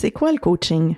C'est 0.00 0.12
quoi 0.12 0.32
le 0.32 0.38
coaching? 0.38 0.96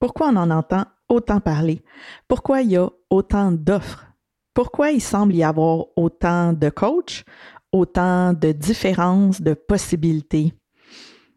Pourquoi 0.00 0.28
on 0.28 0.36
en 0.36 0.50
entend 0.50 0.86
autant 1.10 1.40
parler? 1.40 1.82
Pourquoi 2.26 2.62
il 2.62 2.70
y 2.70 2.76
a 2.78 2.88
autant 3.10 3.52
d'offres? 3.52 4.06
Pourquoi 4.54 4.92
il 4.92 5.02
semble 5.02 5.34
y 5.34 5.42
avoir 5.42 5.84
autant 5.94 6.54
de 6.54 6.70
coachs, 6.70 7.26
autant 7.70 8.32
de 8.32 8.52
différences, 8.52 9.42
de 9.42 9.52
possibilités? 9.52 10.54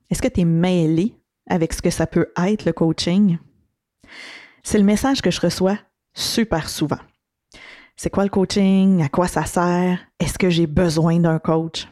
Est-ce 0.10 0.22
que 0.22 0.30
tu 0.30 0.40
es 0.40 0.46
mêlé 0.46 1.14
avec 1.46 1.74
ce 1.74 1.82
que 1.82 1.90
ça 1.90 2.08
peut 2.08 2.32
être 2.38 2.64
le 2.64 2.72
coaching? 2.72 3.38
C'est 4.64 4.78
le 4.78 4.86
message 4.86 5.22
que 5.22 5.30
je 5.30 5.42
reçois 5.42 5.78
super 6.14 6.70
souvent. 6.70 7.02
C'est 7.98 8.10
quoi 8.10 8.24
le 8.24 8.30
coaching? 8.30 9.04
À 9.04 9.10
quoi 9.10 9.28
ça 9.28 9.44
sert? 9.44 10.00
Est-ce 10.22 10.40
que 10.40 10.50
j'ai 10.50 10.68
besoin 10.68 11.20
d'un 11.20 11.40
coach? 11.40 11.90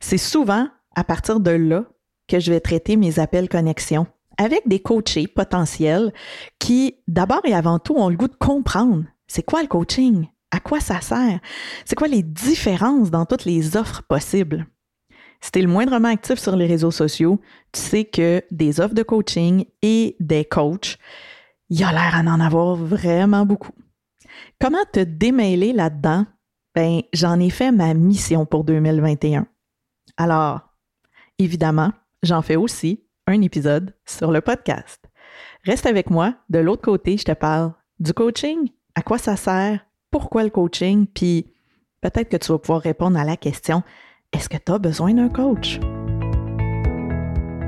C'est 0.00 0.18
souvent 0.18 0.68
à 0.94 1.02
partir 1.02 1.40
de 1.40 1.52
là 1.52 1.86
que 2.28 2.40
je 2.40 2.52
vais 2.52 2.60
traiter 2.60 2.96
mes 2.96 3.18
appels 3.18 3.48
connexion 3.48 4.06
avec 4.38 4.66
des 4.68 4.80
coachés 4.80 5.26
potentiels 5.26 6.12
qui, 6.58 6.96
d'abord 7.08 7.40
et 7.44 7.54
avant 7.54 7.78
tout, 7.78 7.94
ont 7.94 8.08
le 8.08 8.16
goût 8.16 8.28
de 8.28 8.36
comprendre 8.36 9.04
c'est 9.26 9.42
quoi 9.42 9.62
le 9.62 9.68
coaching, 9.68 10.28
à 10.50 10.60
quoi 10.60 10.80
ça 10.80 11.00
sert, 11.00 11.40
c'est 11.84 11.96
quoi 11.96 12.08
les 12.08 12.22
différences 12.22 13.10
dans 13.10 13.26
toutes 13.26 13.44
les 13.44 13.76
offres 13.76 14.02
possibles. 14.02 14.66
Si 15.40 15.50
tu 15.52 15.58
es 15.58 15.62
le 15.62 15.68
moindrement 15.68 16.08
actif 16.08 16.38
sur 16.38 16.56
les 16.56 16.66
réseaux 16.66 16.90
sociaux, 16.90 17.40
tu 17.72 17.80
sais 17.80 18.04
que 18.04 18.42
des 18.50 18.80
offres 18.80 18.94
de 18.94 19.02
coaching 19.02 19.64
et 19.82 20.16
des 20.20 20.44
coachs, 20.44 20.98
il 21.68 21.80
y 21.80 21.84
a 21.84 21.92
l'air 21.92 22.22
d'en 22.24 22.40
avoir 22.40 22.76
vraiment 22.76 23.44
beaucoup. 23.44 23.72
Comment 24.60 24.84
te 24.92 25.00
démêler 25.00 25.72
là-dedans? 25.72 26.26
Ben, 26.74 27.02
j'en 27.12 27.40
ai 27.40 27.50
fait 27.50 27.72
ma 27.72 27.94
mission 27.94 28.46
pour 28.46 28.64
2021. 28.64 29.46
Alors, 30.16 30.60
évidemment, 31.38 31.92
j'en 32.26 32.42
fais 32.42 32.56
aussi 32.56 33.04
un 33.26 33.40
épisode 33.40 33.94
sur 34.04 34.30
le 34.30 34.40
podcast. 34.40 35.04
Reste 35.64 35.86
avec 35.86 36.10
moi. 36.10 36.34
De 36.48 36.58
l'autre 36.58 36.82
côté, 36.82 37.16
je 37.16 37.24
te 37.24 37.32
parle 37.32 37.72
du 37.98 38.12
coaching, 38.12 38.70
à 38.94 39.02
quoi 39.02 39.18
ça 39.18 39.36
sert, 39.36 39.80
pourquoi 40.10 40.44
le 40.44 40.50
coaching, 40.50 41.06
puis 41.06 41.46
peut-être 42.00 42.28
que 42.28 42.36
tu 42.36 42.52
vas 42.52 42.58
pouvoir 42.58 42.82
répondre 42.82 43.18
à 43.18 43.24
la 43.24 43.36
question 43.36 43.82
est-ce 44.32 44.48
que 44.48 44.56
tu 44.56 44.72
as 44.72 44.78
besoin 44.78 45.14
d'un 45.14 45.28
coach? 45.28 45.78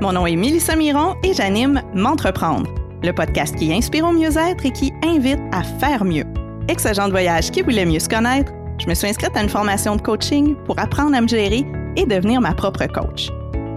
Mon 0.01 0.13
nom 0.13 0.27
est 0.27 0.35
Mélissa 0.35 0.75
Miron 0.75 1.15
et 1.23 1.33
j'anime 1.33 1.81
M'entreprendre, 1.93 2.69
le 3.03 3.11
podcast 3.11 3.55
qui 3.55 3.73
inspire 3.73 4.05
au 4.05 4.11
mieux-être 4.11 4.65
et 4.65 4.71
qui 4.71 4.93
invite 5.03 5.41
à 5.51 5.63
faire 5.63 6.05
mieux. 6.05 6.25
Ex-agent 6.67 7.07
de 7.07 7.11
voyage 7.11 7.51
qui 7.51 7.61
voulait 7.63 7.85
mieux 7.85 7.99
se 7.99 8.07
connaître, 8.07 8.51
je 8.77 8.87
me 8.87 8.93
suis 8.93 9.07
inscrite 9.07 9.35
à 9.35 9.41
une 9.41 9.49
formation 9.49 9.95
de 9.95 10.01
coaching 10.01 10.55
pour 10.65 10.79
apprendre 10.79 11.17
à 11.17 11.21
me 11.21 11.27
gérer 11.27 11.65
et 11.97 12.05
devenir 12.05 12.39
ma 12.39 12.53
propre 12.53 12.85
coach. 12.87 13.29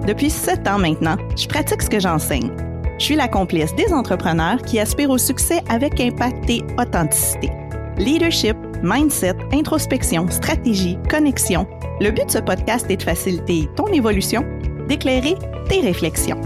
Depuis 0.06 0.30
sept 0.30 0.66
ans 0.66 0.78
maintenant, 0.78 1.16
je 1.36 1.46
pratique 1.46 1.82
ce 1.82 1.88
que 1.88 2.00
j'enseigne. 2.00 2.50
Je 2.98 3.04
suis 3.04 3.16
la 3.16 3.28
complice 3.28 3.74
des 3.76 3.92
entrepreneurs 3.92 4.60
qui 4.62 4.80
aspirent 4.80 5.10
au 5.10 5.18
succès 5.18 5.60
avec 5.68 6.00
impact 6.00 6.50
et 6.50 6.62
authenticité. 6.78 7.50
Leadership, 7.98 8.56
mindset, 8.82 9.36
introspection, 9.52 10.28
stratégie, 10.28 10.98
connexion. 11.08 11.68
Le 12.00 12.10
but 12.10 12.26
de 12.26 12.30
ce 12.32 12.38
podcast 12.38 12.90
est 12.90 12.96
de 12.96 13.02
faciliter 13.02 13.68
ton 13.76 13.86
évolution, 13.88 14.44
d'éclairer 14.88 15.36
tes 15.68 15.80
réflexions. 15.80 16.40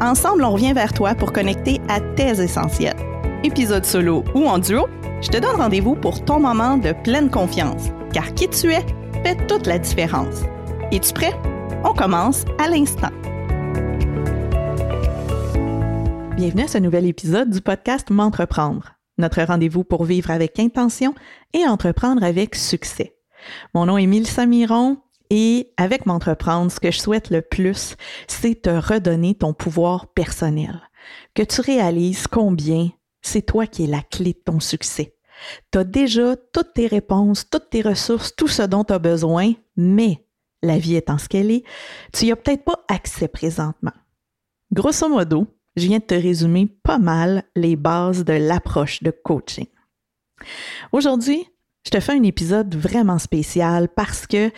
Ensemble, 0.00 0.42
on 0.42 0.50
revient 0.50 0.72
vers 0.72 0.92
toi 0.92 1.14
pour 1.14 1.32
connecter 1.32 1.80
à 1.88 2.00
tes 2.00 2.40
essentiels. 2.42 2.96
Épisode 3.44 3.84
solo 3.84 4.24
ou 4.34 4.46
en 4.46 4.58
duo, 4.58 4.88
je 5.20 5.28
te 5.28 5.38
donne 5.38 5.56
rendez-vous 5.56 5.94
pour 5.94 6.24
ton 6.24 6.40
moment 6.40 6.76
de 6.76 6.92
pleine 7.04 7.30
confiance, 7.30 7.90
car 8.12 8.34
qui 8.34 8.48
tu 8.48 8.72
es 8.72 8.84
fait 9.24 9.46
toute 9.46 9.66
la 9.66 9.78
différence. 9.78 10.42
Es-tu 10.90 11.12
prêt? 11.12 11.34
On 11.84 11.94
commence 11.94 12.44
à 12.58 12.68
l'instant. 12.68 13.10
Bienvenue 16.34 16.64
à 16.64 16.68
ce 16.68 16.78
nouvel 16.78 17.06
épisode 17.06 17.50
du 17.50 17.60
podcast 17.60 18.10
M'entreprendre, 18.10 18.94
notre 19.16 19.40
rendez-vous 19.42 19.84
pour 19.84 20.04
vivre 20.04 20.32
avec 20.32 20.58
intention 20.58 21.14
et 21.52 21.64
entreprendre 21.66 22.24
avec 22.24 22.56
succès. 22.56 23.14
Mon 23.74 23.86
nom 23.86 23.96
est 23.96 24.06
Mélissa 24.06 24.44
Miron 24.44 24.98
et 25.30 25.72
avec 25.76 26.04
M'entreprendre, 26.04 26.72
ce 26.72 26.80
que 26.80 26.90
je 26.90 26.98
souhaite 26.98 27.30
le 27.30 27.42
plus, 27.42 27.96
c'est 28.26 28.62
te 28.62 28.70
redonner 28.70 29.36
ton 29.36 29.52
pouvoir 29.52 30.08
personnel. 30.08 30.82
Que 31.34 31.42
tu 31.42 31.60
réalises 31.60 32.26
combien 32.26 32.88
c'est 33.22 33.42
toi 33.42 33.66
qui 33.66 33.84
es 33.84 33.86
la 33.86 34.02
clé 34.02 34.32
de 34.32 34.42
ton 34.44 34.58
succès. 34.58 35.14
Tu 35.70 35.78
as 35.78 35.84
déjà 35.84 36.34
toutes 36.52 36.74
tes 36.74 36.88
réponses, 36.88 37.48
toutes 37.48 37.70
tes 37.70 37.82
ressources, 37.82 38.34
tout 38.34 38.48
ce 38.48 38.62
dont 38.62 38.82
tu 38.82 38.92
as 38.92 38.98
besoin, 38.98 39.52
mais 39.76 40.24
la 40.62 40.78
vie 40.78 40.96
étant 40.96 41.18
ce 41.18 41.28
qu'elle 41.28 41.50
est, 41.50 41.64
tu 42.12 42.24
n'y 42.24 42.32
as 42.32 42.36
peut-être 42.36 42.64
pas 42.64 42.84
accès 42.88 43.28
présentement. 43.28 43.92
Grosso 44.72 45.08
modo, 45.08 45.46
je 45.76 45.86
viens 45.86 45.98
de 45.98 46.04
te 46.04 46.14
résumer 46.14 46.66
pas 46.82 46.98
mal 46.98 47.44
les 47.54 47.76
bases 47.76 48.24
de 48.24 48.32
l'approche 48.32 49.02
de 49.02 49.10
coaching. 49.10 49.66
Aujourd'hui, 50.92 51.46
je 51.84 51.90
te 51.90 52.00
fais 52.00 52.12
un 52.12 52.22
épisode 52.22 52.74
vraiment 52.74 53.18
spécial 53.18 53.88
parce 53.88 54.26
que 54.26 54.50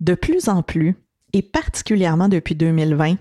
de 0.00 0.14
plus 0.14 0.48
en 0.48 0.62
plus, 0.62 0.96
et 1.32 1.42
particulièrement 1.42 2.28
depuis 2.28 2.54
2020, 2.54 3.16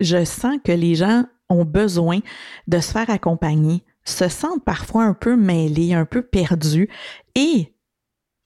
je 0.00 0.24
sens 0.24 0.58
que 0.62 0.72
les 0.72 0.94
gens 0.94 1.24
ont 1.48 1.64
besoin 1.64 2.20
de 2.66 2.80
se 2.80 2.92
faire 2.92 3.08
accompagner, 3.08 3.82
se 4.04 4.28
sentent 4.28 4.64
parfois 4.64 5.04
un 5.04 5.14
peu 5.14 5.36
mêlés, 5.36 5.94
un 5.94 6.04
peu 6.04 6.22
perdus, 6.22 6.88
et 7.34 7.72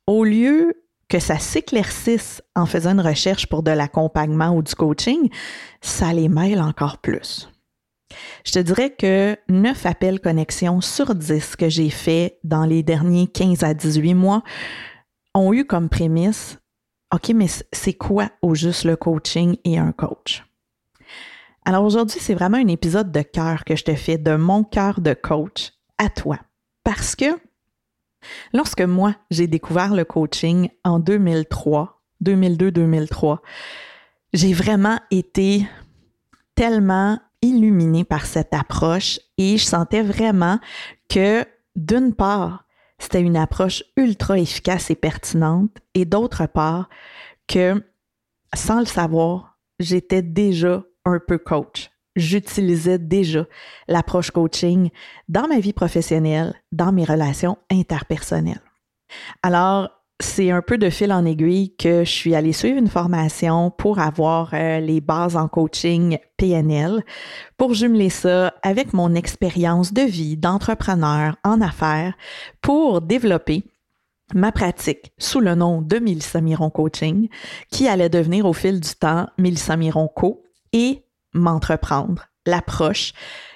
au 0.07 0.25
lieu 0.25 0.80
que 1.11 1.19
ça 1.19 1.39
s'éclaircisse 1.39 2.43
en 2.57 2.65
faisant 2.65 2.93
une 2.93 3.01
recherche 3.01 3.47
pour 3.47 3.63
de 3.63 3.71
l'accompagnement 3.71 4.57
ou 4.57 4.63
du 4.63 4.75
coaching, 4.75 5.29
ça 5.83 6.13
les 6.15 6.31
mêle 6.31 6.63
encore 6.63 6.99
plus. 6.99 7.51
Je 8.45 8.53
te 8.53 8.59
dirais 8.59 8.91
que 8.91 9.37
9 9.49 9.87
appels 9.87 10.21
connexion 10.21 10.81
sur 10.81 11.15
10 11.15 11.57
que 11.57 11.69
j'ai 11.69 11.91
fait 11.91 12.39
dans 12.45 12.65
les 12.65 12.83
derniers 12.83 13.27
15 13.27 13.63
à 13.63 13.75
18 13.75 14.15
mois 14.15 14.43
ont 15.35 15.53
eu 15.53 15.67
comme 15.67 15.89
prémisse 15.89 16.57
OK, 17.13 17.31
mais 17.35 17.47
c'est 17.73 17.95
quoi 17.95 18.31
au 18.41 18.55
juste 18.55 18.85
le 18.85 18.95
coaching 18.95 19.57
et 19.65 19.79
un 19.79 19.91
coach? 19.91 20.45
Alors 21.65 21.85
aujourd'hui, 21.85 22.21
c'est 22.21 22.35
vraiment 22.35 22.57
un 22.57 22.69
épisode 22.69 23.11
de 23.11 23.23
cœur 23.23 23.65
que 23.65 23.75
je 23.75 23.83
te 23.83 23.95
fais, 23.97 24.17
de 24.17 24.37
mon 24.37 24.63
cœur 24.63 25.01
de 25.01 25.13
coach 25.13 25.73
à 25.99 26.09
toi. 26.09 26.39
Parce 26.85 27.17
que 27.17 27.37
Lorsque 28.53 28.83
moi, 28.83 29.15
j'ai 29.31 29.47
découvert 29.47 29.95
le 29.95 30.05
coaching 30.05 30.69
en 30.85 30.99
2003, 30.99 32.03
2002-2003, 32.25 33.39
j'ai 34.33 34.53
vraiment 34.53 34.99
été 35.11 35.67
tellement 36.55 37.19
illuminée 37.43 38.05
par 38.05 38.27
cette 38.27 38.53
approche 38.53 39.19
et 39.39 39.57
je 39.57 39.65
sentais 39.65 40.03
vraiment 40.03 40.59
que 41.09 41.45
d'une 41.77 42.15
part, 42.15 42.65
c'était 42.99 43.23
une 43.23 43.37
approche 43.37 43.83
ultra 43.97 44.39
efficace 44.39 44.91
et 44.91 44.95
pertinente 44.95 45.79
et 45.95 46.05
d'autre 46.05 46.47
part, 46.47 46.89
que 47.47 47.83
sans 48.55 48.81
le 48.81 48.87
savoir, 48.87 49.59
j'étais 49.79 50.23
déjà 50.23 50.85
un 51.05 51.19
peu 51.19 51.39
coach 51.39 51.91
j'utilisais 52.17 52.99
déjà 52.99 53.47
l'approche 53.89 54.31
coaching 54.31 54.91
dans 55.29 55.49
ma 55.49 55.61
vie 55.61 55.73
professionnelle, 55.73 56.55
dans 56.73 56.93
mes 56.93 57.05
relations 57.05 57.59
interpersonnelles. 57.71 58.63
Alors, 59.43 59.91
c'est 60.21 60.51
un 60.51 60.61
peu 60.61 60.77
de 60.77 60.91
fil 60.91 61.13
en 61.13 61.25
aiguille 61.25 61.75
que 61.77 62.05
je 62.05 62.11
suis 62.11 62.35
allée 62.35 62.53
suivre 62.53 62.79
une 62.79 62.89
formation 62.89 63.71
pour 63.71 63.99
avoir 63.99 64.51
euh, 64.53 64.79
les 64.79 65.01
bases 65.01 65.37
en 65.37 65.49
coaching 65.49 66.19
PNL, 66.37 67.03
pour 67.57 67.75
jumeler 67.75 68.11
ça 68.11 68.53
avec 68.63 68.93
mon 68.93 69.15
expérience 69.15 69.93
de 69.93 70.03
vie 70.03 70.37
d'entrepreneur 70.37 71.37
en 71.43 71.61
affaires, 71.61 72.15
pour 72.61 73.01
développer 73.01 73.65
ma 74.35 74.53
pratique 74.53 75.13
sous 75.19 75.41
le 75.41 75.55
nom 75.55 75.83
de 75.83 75.99
Mélissa 75.99 76.41
Miron 76.41 76.71
Coaching, 76.71 77.29
qui 77.71 77.89
allait 77.89 78.11
devenir 78.11 78.47
au 78.47 78.53
fil 78.53 78.81
du 78.81 78.95
temps 78.95 79.27
Mélissa 79.39 79.77
Miron 79.77 80.09
Co 80.09 80.43
et 80.73 81.03
m'entreprendre, 81.33 82.27
l'approche 82.47 83.13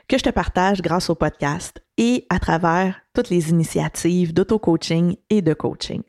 que 0.08 0.18
je 0.18 0.24
te 0.24 0.30
partage 0.30 0.82
grâce 0.82 1.10
au 1.10 1.14
podcast 1.14 1.82
et 1.96 2.26
à 2.28 2.38
travers 2.38 3.00
toutes 3.14 3.30
les 3.30 3.50
initiatives 3.50 4.34
d'auto-coaching 4.34 5.16
et 5.30 5.42
de 5.42 5.54
coaching. 5.54 6.02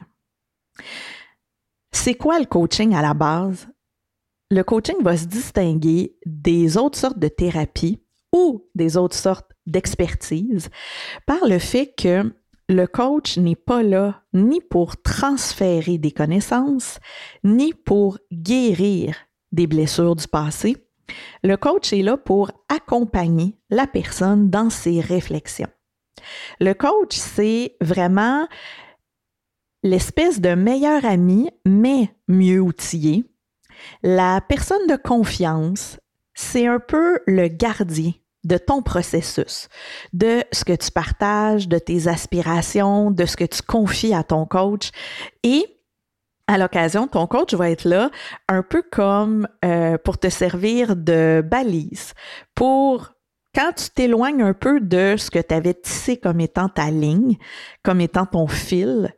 C'est 1.91 2.15
quoi 2.15 2.39
le 2.39 2.45
coaching 2.45 2.93
à 2.93 3.01
la 3.01 3.13
base? 3.13 3.67
Le 4.51 4.63
coaching 4.63 5.01
va 5.01 5.17
se 5.17 5.25
distinguer 5.25 6.17
des 6.25 6.77
autres 6.77 6.99
sortes 6.99 7.19
de 7.19 7.27
thérapies 7.27 8.01
ou 8.33 8.69
des 8.75 8.97
autres 8.97 9.15
sortes 9.15 9.51
d'expertise 9.65 10.69
par 11.25 11.47
le 11.47 11.57
fait 11.57 11.93
que 11.97 12.35
le 12.67 12.87
coach 12.87 13.37
n'est 13.37 13.55
pas 13.55 13.83
là 13.83 14.23
ni 14.33 14.59
pour 14.59 15.01
transférer 15.01 15.97
des 15.97 16.11
connaissances, 16.11 16.99
ni 17.43 17.73
pour 17.73 18.19
guérir 18.31 19.15
des 19.51 19.67
blessures 19.67 20.15
du 20.15 20.27
passé, 20.27 20.84
le 21.43 21.57
coach 21.57 21.93
est 21.93 22.01
là 22.01 22.17
pour 22.17 22.51
accompagner 22.69 23.55
la 23.69 23.87
personne 23.87 24.49
dans 24.49 24.69
ses 24.69 25.01
réflexions. 25.01 25.69
Le 26.59 26.73
coach, 26.73 27.15
c'est 27.15 27.75
vraiment 27.81 28.47
l'espèce 29.83 30.41
de 30.41 30.55
meilleur 30.55 31.05
ami, 31.05 31.49
mais 31.65 32.09
mieux 32.27 32.59
outillé, 32.59 33.25
la 34.01 34.41
personne 34.41 34.87
de 34.87 34.95
confiance 34.95 35.97
c'est 36.35 36.67
un 36.67 36.79
peu 36.79 37.19
le 37.25 37.47
gardien 37.47 38.11
de 38.43 38.57
ton 38.57 38.83
processus, 38.83 39.69
de 40.13 40.43
ce 40.51 40.63
que 40.63 40.73
tu 40.73 40.91
partages, 40.91 41.67
de 41.67 41.79
tes 41.79 42.07
aspirations, 42.07 43.09
de 43.09 43.25
ce 43.25 43.37
que 43.37 43.45
tu 43.45 43.63
confies 43.63 44.13
à 44.13 44.23
ton 44.23 44.45
coach. 44.45 44.91
Et 45.41 45.74
à 46.47 46.57
l'occasion, 46.57 47.07
ton 47.07 47.27
coach 47.27 47.53
va 47.53 47.69
être 47.69 47.85
là 47.85 48.11
un 48.47 48.61
peu 48.61 48.83
comme 48.83 49.47
euh, 49.63 49.97
pour 49.97 50.17
te 50.17 50.29
servir 50.29 50.95
de 50.95 51.43
balise, 51.43 52.13
pour 52.53 53.13
quand 53.55 53.71
tu 53.73 53.89
t'éloignes 53.89 54.41
un 54.41 54.53
peu 54.53 54.81
de 54.81 55.15
ce 55.17 55.31
que 55.31 55.39
tu 55.39 55.53
avais 55.53 55.73
tissé 55.73 56.17
comme 56.17 56.41
étant 56.41 56.69
ta 56.69 56.91
ligne, 56.91 57.37
comme 57.83 58.01
étant 58.01 58.25
ton 58.25 58.47
fil, 58.47 59.13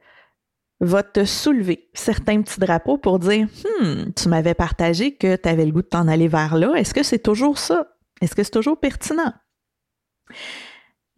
va 0.80 1.02
te 1.02 1.26
soulever 1.26 1.90
certains 1.94 2.42
petits 2.42 2.60
drapeaux 2.60 3.00
pour 3.00 3.20
dire 3.20 3.48
Hmm, 3.82 4.12
tu 4.16 4.30
m'avais 4.30 4.54
partagé 4.54 5.16
que 5.16 5.36
tu 5.36 5.50
avais 5.50 5.66
le 5.66 5.72
goût 5.72 5.82
de 5.82 5.88
t'en 5.88 6.08
aller 6.08 6.28
vers 6.28 6.56
là. 6.56 6.74
Est-ce 6.76 6.94
que 6.94 7.04
c'est 7.04 7.20
toujours 7.20 7.58
ça? 7.58 7.88
Est-ce 8.22 8.36
que 8.36 8.44
c'est 8.44 8.52
toujours 8.52 8.80
pertinent? 8.80 9.34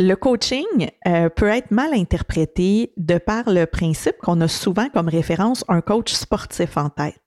Le 0.01 0.15
coaching 0.15 0.89
euh, 1.07 1.27
peut 1.27 1.49
être 1.49 1.71
mal 1.71 1.93
interprété 1.93 2.93
de 2.95 3.17
par 3.17 3.49
le 3.49 3.65
principe 3.65 4.15
qu'on 4.21 4.39
a 4.39 4.47
souvent 4.47 4.87
comme 4.87 5.09
référence 5.09 5.65
un 5.67 5.81
coach 5.81 6.13
sportif 6.13 6.77
en 6.77 6.89
tête. 6.89 7.21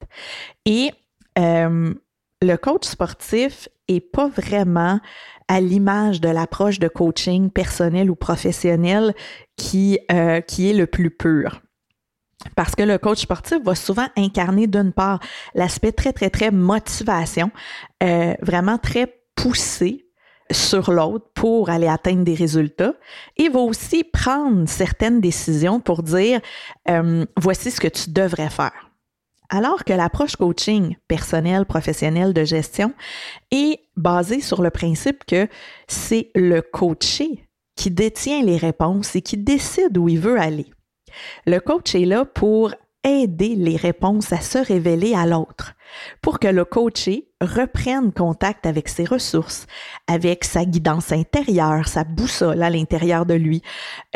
Et 0.65 0.91
euh, 1.39 1.93
le 2.41 2.57
coach 2.57 2.87
sportif 2.87 3.69
est 3.89 4.01
pas 4.01 4.29
vraiment 4.29 5.01
à 5.49 5.61
l'image 5.61 6.23
de 6.23 6.31
l'approche 6.31 6.79
de 6.79 6.89
coaching 6.89 7.51
personnel 7.51 8.11
ou 8.11 8.15
professionnel 8.15 9.15
qui, 9.59 9.99
euh, 10.11 10.41
qui 10.41 10.71
est 10.71 10.75
le 10.75 10.87
plus 10.87 11.11
pur. 11.11 11.61
Parce 12.57 12.75
que 12.75 12.83
le 12.83 12.97
coach 12.97 13.21
sportif 13.21 13.63
va 13.63 13.75
souvent 13.75 14.07
incarner 14.17 14.67
d'une 14.67 14.93
part 14.95 15.21
l'aspect 15.55 15.93
très, 15.93 16.15
très, 16.15 16.31
très 16.31 16.51
motivation, 16.51 17.51
vraiment 18.01 18.79
très 18.79 19.15
poussé 19.37 20.07
sur 20.52 20.93
l'autre 20.93 21.26
pour 21.34 21.70
aller 21.70 21.88
atteindre 21.88 22.25
des 22.25 22.34
résultats. 22.34 22.94
Il 23.37 23.50
va 23.50 23.60
aussi 23.60 24.04
prendre 24.04 24.69
certaines 24.69 25.20
décisions 25.20 25.81
pour 25.81 26.02
dire, 26.02 26.40
euh, 26.88 27.25
voici 27.37 27.70
ce 27.70 27.81
que 27.81 27.88
tu 27.88 28.10
devrais 28.10 28.50
faire. 28.50 28.90
Alors 29.49 29.84
que 29.84 29.93
l'approche 29.93 30.37
coaching 30.37 30.96
personnel, 31.08 31.66
professionnel 31.66 32.32
de 32.32 32.44
gestion 32.44 32.94
est 33.50 33.81
basée 33.96 34.40
sur 34.40 34.62
le 34.62 34.70
principe 34.70 35.25
que 35.26 35.46
c'est 35.87 36.31
le 36.34 36.62
coaché 36.62 37.46
qui 37.76 37.90
détient 37.90 38.43
les 38.43 38.56
réponses 38.56 39.14
et 39.14 39.20
qui 39.20 39.37
décide 39.37 39.99
où 39.99 40.08
il 40.08 40.19
veut 40.19 40.40
aller. 40.40 40.66
Le 41.46 41.58
coach 41.58 41.94
est 41.94 42.06
là 42.06 42.25
pour 42.25 42.72
aider 43.04 43.54
les 43.56 43.76
réponses 43.76 44.32
à 44.32 44.40
se 44.40 44.58
révéler 44.58 45.14
à 45.14 45.26
l'autre, 45.26 45.75
pour 46.20 46.38
que 46.38 46.49
le 46.49 46.64
coaché 46.64 47.28
reprenne 47.40 48.12
contact 48.12 48.66
avec 48.66 48.88
ses 48.88 49.04
ressources, 49.04 49.66
avec 50.06 50.44
sa 50.44 50.64
guidance 50.64 51.12
intérieure, 51.12 51.88
sa 51.88 52.04
boussole 52.04 52.62
à 52.62 52.70
l'intérieur 52.70 53.26
de 53.26 53.34
lui, 53.34 53.62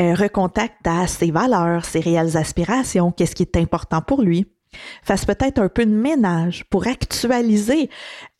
euh, 0.00 0.14
recontacte 0.14 0.86
à 0.86 1.06
ses 1.06 1.30
valeurs, 1.30 1.84
ses 1.84 2.00
réelles 2.00 2.36
aspirations, 2.36 3.10
qu'est-ce 3.10 3.34
qui 3.34 3.42
est 3.42 3.56
important 3.56 4.02
pour 4.02 4.22
lui, 4.22 4.46
fasse 5.02 5.24
peut-être 5.24 5.58
un 5.58 5.68
peu 5.68 5.86
de 5.86 5.94
ménage 5.94 6.64
pour 6.70 6.86
actualiser 6.86 7.90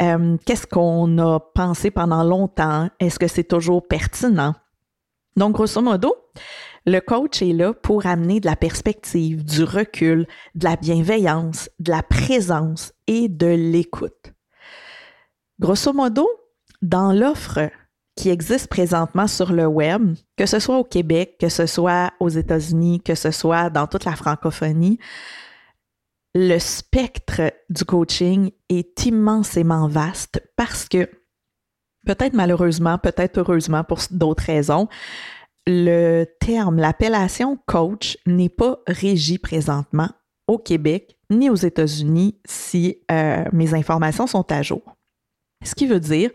euh, 0.03 0.37
qu'est-ce 0.45 0.67
qu'on 0.67 1.19
a 1.19 1.41
pensé 1.41 1.91
pendant 1.91 2.25
longtemps, 2.25 2.89
est-ce 3.01 3.19
que 3.19 3.29
c'est 3.29 3.45
toujours 3.45 3.87
pertinent. 3.87 4.55
Donc, 5.37 5.53
grosso 5.53 5.83
modo, 5.83 6.15
le 6.87 7.01
coach 7.01 7.43
est 7.43 7.53
là 7.53 7.75
pour 7.75 8.07
amener 8.07 8.39
de 8.39 8.47
la 8.47 8.57
perspective, 8.57 9.45
du 9.45 9.65
recul, 9.65 10.27
de 10.55 10.65
la 10.65 10.77
bienveillance, 10.77 11.69
de 11.81 11.91
la 11.91 12.03
présence 12.03 12.93
et 13.09 13.29
de 13.29 13.47
l'écoute. 13.47 14.33
Grosso 15.59 15.93
modo, 15.93 16.29
dans 16.83 17.13
l'offre 17.13 17.71
qui 18.15 18.31
existe 18.31 18.69
présentement 18.69 19.27
sur 19.27 19.53
le 19.53 19.67
web, 19.67 20.15
que 20.37 20.47
ce 20.47 20.61
soit 20.61 20.79
au 20.79 20.85
Québec, 20.85 21.37
que 21.41 21.49
ce 21.49 21.67
soit 21.67 22.13
aux 22.21 22.29
États-Unis, 22.29 23.01
que 23.01 23.15
ce 23.15 23.31
soit 23.31 23.69
dans 23.69 23.87
toute 23.87 24.05
la 24.05 24.15
francophonie, 24.15 24.99
le 26.35 26.59
spectre 26.59 27.53
du 27.69 27.85
coaching 27.85 28.51
est 28.69 29.07
immensément 29.07 29.89
vaste 29.89 30.43
parce 30.55 30.89
que, 30.89 31.11
peut-être 32.07 32.35
malheureusement, 32.35 32.99
peut-être 32.99 33.39
heureusement 33.39 33.85
pour 33.85 33.99
d'autres 34.11 34.45
raisons, 34.45 34.89
le 35.67 36.25
terme, 36.41 36.77
l'appellation 36.77 37.59
coach 37.67 38.17
n'est 38.27 38.49
pas 38.49 38.79
régi 38.87 39.39
présentement 39.39 40.11
au 40.47 40.59
Québec 40.59 41.19
ni 41.31 41.51
aux 41.51 41.57
États-Unis 41.57 42.39
si 42.47 42.99
euh, 43.11 43.45
mes 43.53 43.75
informations 43.75 44.27
sont 44.27 44.51
à 44.53 44.63
jour. 44.63 44.83
Ce 45.65 45.75
qui 45.75 45.87
veut 45.87 46.01
dire 46.01 46.31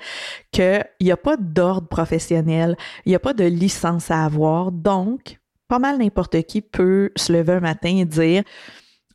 qu'il 0.51 0.85
n'y 0.99 1.11
a 1.11 1.17
pas 1.17 1.37
d'ordre 1.37 1.87
professionnel, 1.87 2.75
il 3.05 3.09
n'y 3.09 3.15
a 3.15 3.19
pas 3.19 3.33
de 3.33 3.45
licence 3.45 4.11
à 4.11 4.25
avoir, 4.25 4.71
donc 4.71 5.39
pas 5.67 5.79
mal 5.79 5.99
n'importe 5.99 6.41
qui 6.43 6.61
peut 6.61 7.11
se 7.15 7.31
lever 7.31 7.53
un 7.53 7.59
matin 7.61 7.95
et 7.95 8.05
dire 8.05 8.43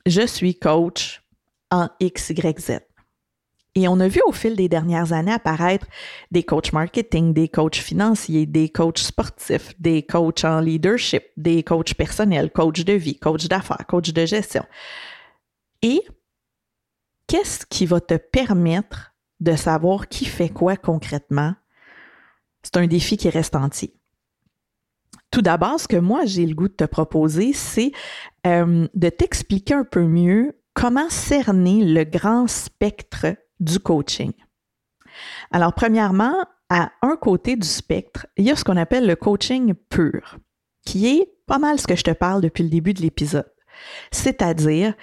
je 0.07 0.27
suis 0.27 0.59
coach 0.59 1.23
en 1.71 1.89
XYZ. 2.01 2.81
Et 3.77 3.89
on 3.89 4.01
a 4.01 4.09
vu 4.09 4.23
au 4.27 4.33
fil 4.33 4.57
des 4.57 4.71
dernières 4.71 5.13
années 5.13 5.35
apparaître 5.35 5.87
des 6.31 6.43
coachs 6.43 6.73
marketing, 6.73 7.35
des 7.35 7.49
coachs 7.49 7.77
financiers, 7.77 8.47
des 8.47 8.71
coachs 8.71 8.99
sportifs, 8.99 9.75
des 9.79 10.03
coachs 10.03 10.45
en 10.45 10.61
leadership, 10.61 11.25
des 11.37 11.63
coachs 11.63 11.93
personnels, 11.93 12.51
coachs 12.51 12.81
de 12.81 12.95
vie, 12.95 13.19
coachs 13.19 13.47
d'affaires, 13.49 13.87
coachs 13.87 14.11
de 14.13 14.25
gestion. 14.25 14.65
Et 15.83 16.01
qu'est-ce 17.27 17.67
qui 17.67 17.85
va 17.85 18.01
te 18.01 18.15
permettre 18.15 19.15
de 19.41 19.55
savoir 19.55 20.09
qui 20.09 20.25
fait 20.25 20.49
quoi 20.49 20.79
concrètement? 20.79 21.55
C'est 22.63 22.79
un 22.79 22.87
défi 22.87 23.19
qui 23.19 23.29
reste 23.29 23.57
entier. 23.57 23.95
Tout 25.31 25.43
d'abord, 25.43 25.79
ce 25.79 25.87
que 25.87 25.99
moi 25.99 26.25
j'ai 26.25 26.47
le 26.47 26.55
goût 26.55 26.69
de 26.69 26.73
te 26.73 26.85
proposer, 26.85 27.53
c'est 27.53 27.93
euh, 28.47 28.89
de 28.95 29.09
t'expliquer 29.11 29.75
un 29.75 29.85
peu 29.85 30.07
mieux 30.07 30.59
comment 30.73 31.11
cerner 31.11 31.85
le 31.85 32.05
grand 32.05 32.47
spectre 32.47 33.27
du 33.61 33.79
coaching. 33.79 34.33
Alors, 35.51 35.73
premièrement, 35.73 36.45
à 36.69 36.91
un 37.03 37.17
côté 37.17 37.57
du 37.57 37.67
spectre, 37.67 38.27
il 38.37 38.45
y 38.45 38.51
a 38.51 38.57
ce 38.57 38.65
qu'on 38.65 38.77
appelle 38.77 39.07
le 39.07 39.17
coaching 39.17 39.75
pur, 39.89 40.39
qui 40.85 41.07
est 41.07 41.33
pas 41.47 41.59
mal 41.59 41.79
ce 41.79 41.87
que 41.87 41.97
je 41.97 42.05
te 42.05 42.11
parle 42.11 42.41
depuis 42.41 42.65
le 42.65 42.71
début 42.71 42.93
de 42.93 43.03
l'épisode. 43.03 43.51
C'est-à-dire 44.11 44.95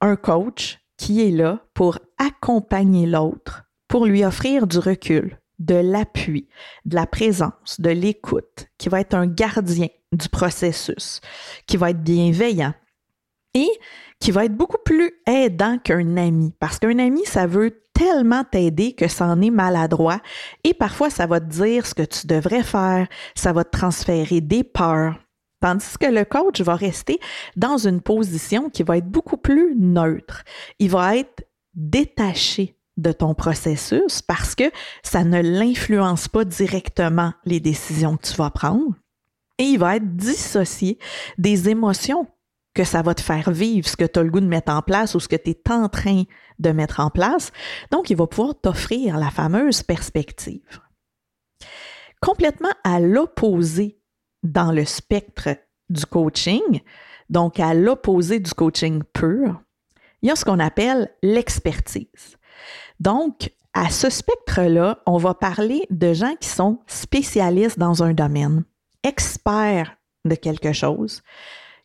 un 0.00 0.16
coach 0.16 0.78
qui 0.96 1.26
est 1.26 1.30
là 1.30 1.64
pour 1.74 1.98
accompagner 2.18 3.06
l'autre, 3.06 3.64
pour 3.88 4.06
lui 4.06 4.24
offrir 4.24 4.66
du 4.66 4.78
recul, 4.78 5.38
de 5.58 5.74
l'appui, 5.74 6.48
de 6.86 6.94
la 6.94 7.06
présence, 7.06 7.80
de 7.80 7.90
l'écoute, 7.90 8.68
qui 8.78 8.88
va 8.88 9.00
être 9.00 9.14
un 9.14 9.26
gardien 9.26 9.88
du 10.12 10.28
processus, 10.28 11.20
qui 11.66 11.76
va 11.76 11.90
être 11.90 12.02
bienveillant 12.02 12.74
et 13.54 13.70
qui 14.20 14.30
va 14.30 14.44
être 14.44 14.54
beaucoup 14.54 14.78
plus 14.84 15.12
aidant 15.26 15.78
qu'un 15.78 16.16
ami. 16.16 16.54
Parce 16.60 16.78
qu'un 16.78 16.98
ami, 16.98 17.24
ça 17.24 17.46
veut 17.46 17.82
tellement 17.94 18.44
t'aider 18.44 18.92
que 18.92 19.08
ça 19.08 19.26
en 19.26 19.42
est 19.42 19.50
maladroit 19.50 20.20
et 20.64 20.72
parfois 20.72 21.10
ça 21.10 21.26
va 21.26 21.40
te 21.40 21.46
dire 21.46 21.86
ce 21.86 21.94
que 21.94 22.02
tu 22.02 22.26
devrais 22.26 22.62
faire, 22.62 23.08
ça 23.34 23.52
va 23.52 23.64
te 23.64 23.76
transférer 23.76 24.40
des 24.40 24.64
peurs. 24.64 25.18
Tandis 25.60 25.98
que 25.98 26.06
le 26.06 26.24
coach 26.24 26.62
va 26.62 26.74
rester 26.76 27.20
dans 27.56 27.76
une 27.76 28.00
position 28.00 28.70
qui 28.70 28.82
va 28.82 28.96
être 28.96 29.08
beaucoup 29.08 29.36
plus 29.36 29.74
neutre. 29.78 30.44
Il 30.78 30.90
va 30.90 31.16
être 31.16 31.44
détaché 31.74 32.76
de 32.96 33.12
ton 33.12 33.34
processus 33.34 34.22
parce 34.22 34.54
que 34.54 34.70
ça 35.02 35.24
ne 35.24 35.40
l'influence 35.40 36.28
pas 36.28 36.44
directement 36.44 37.34
les 37.44 37.60
décisions 37.60 38.16
que 38.16 38.26
tu 38.26 38.34
vas 38.34 38.50
prendre. 38.50 38.94
Et 39.58 39.64
il 39.64 39.78
va 39.78 39.96
être 39.96 40.16
dissocié 40.16 40.98
des 41.36 41.68
émotions 41.68 42.26
que 42.74 42.84
ça 42.84 43.02
va 43.02 43.14
te 43.14 43.20
faire 43.20 43.50
vivre, 43.50 43.88
ce 43.88 43.96
que 43.96 44.04
tu 44.04 44.18
as 44.18 44.22
le 44.22 44.30
goût 44.30 44.40
de 44.40 44.46
mettre 44.46 44.72
en 44.72 44.82
place 44.82 45.14
ou 45.14 45.20
ce 45.20 45.28
que 45.28 45.36
tu 45.36 45.50
es 45.50 45.70
en 45.70 45.88
train 45.88 46.22
de 46.58 46.70
mettre 46.70 47.00
en 47.00 47.10
place. 47.10 47.52
Donc, 47.90 48.10
il 48.10 48.16
va 48.16 48.26
pouvoir 48.26 48.54
t'offrir 48.60 49.16
la 49.16 49.30
fameuse 49.30 49.82
perspective. 49.82 50.80
Complètement 52.20 52.72
à 52.84 53.00
l'opposé 53.00 54.00
dans 54.42 54.72
le 54.72 54.84
spectre 54.84 55.48
du 55.88 56.06
coaching, 56.06 56.80
donc 57.28 57.58
à 57.58 57.74
l'opposé 57.74 58.38
du 58.38 58.52
coaching 58.52 59.02
pur, 59.12 59.60
il 60.22 60.28
y 60.28 60.32
a 60.32 60.36
ce 60.36 60.44
qu'on 60.44 60.58
appelle 60.58 61.10
l'expertise. 61.22 62.36
Donc, 63.00 63.50
à 63.72 63.88
ce 63.90 64.10
spectre-là, 64.10 65.00
on 65.06 65.16
va 65.16 65.34
parler 65.34 65.86
de 65.90 66.12
gens 66.12 66.34
qui 66.40 66.48
sont 66.48 66.80
spécialistes 66.86 67.78
dans 67.78 68.02
un 68.02 68.12
domaine, 68.12 68.64
experts 69.02 69.96
de 70.24 70.34
quelque 70.34 70.72
chose, 70.72 71.22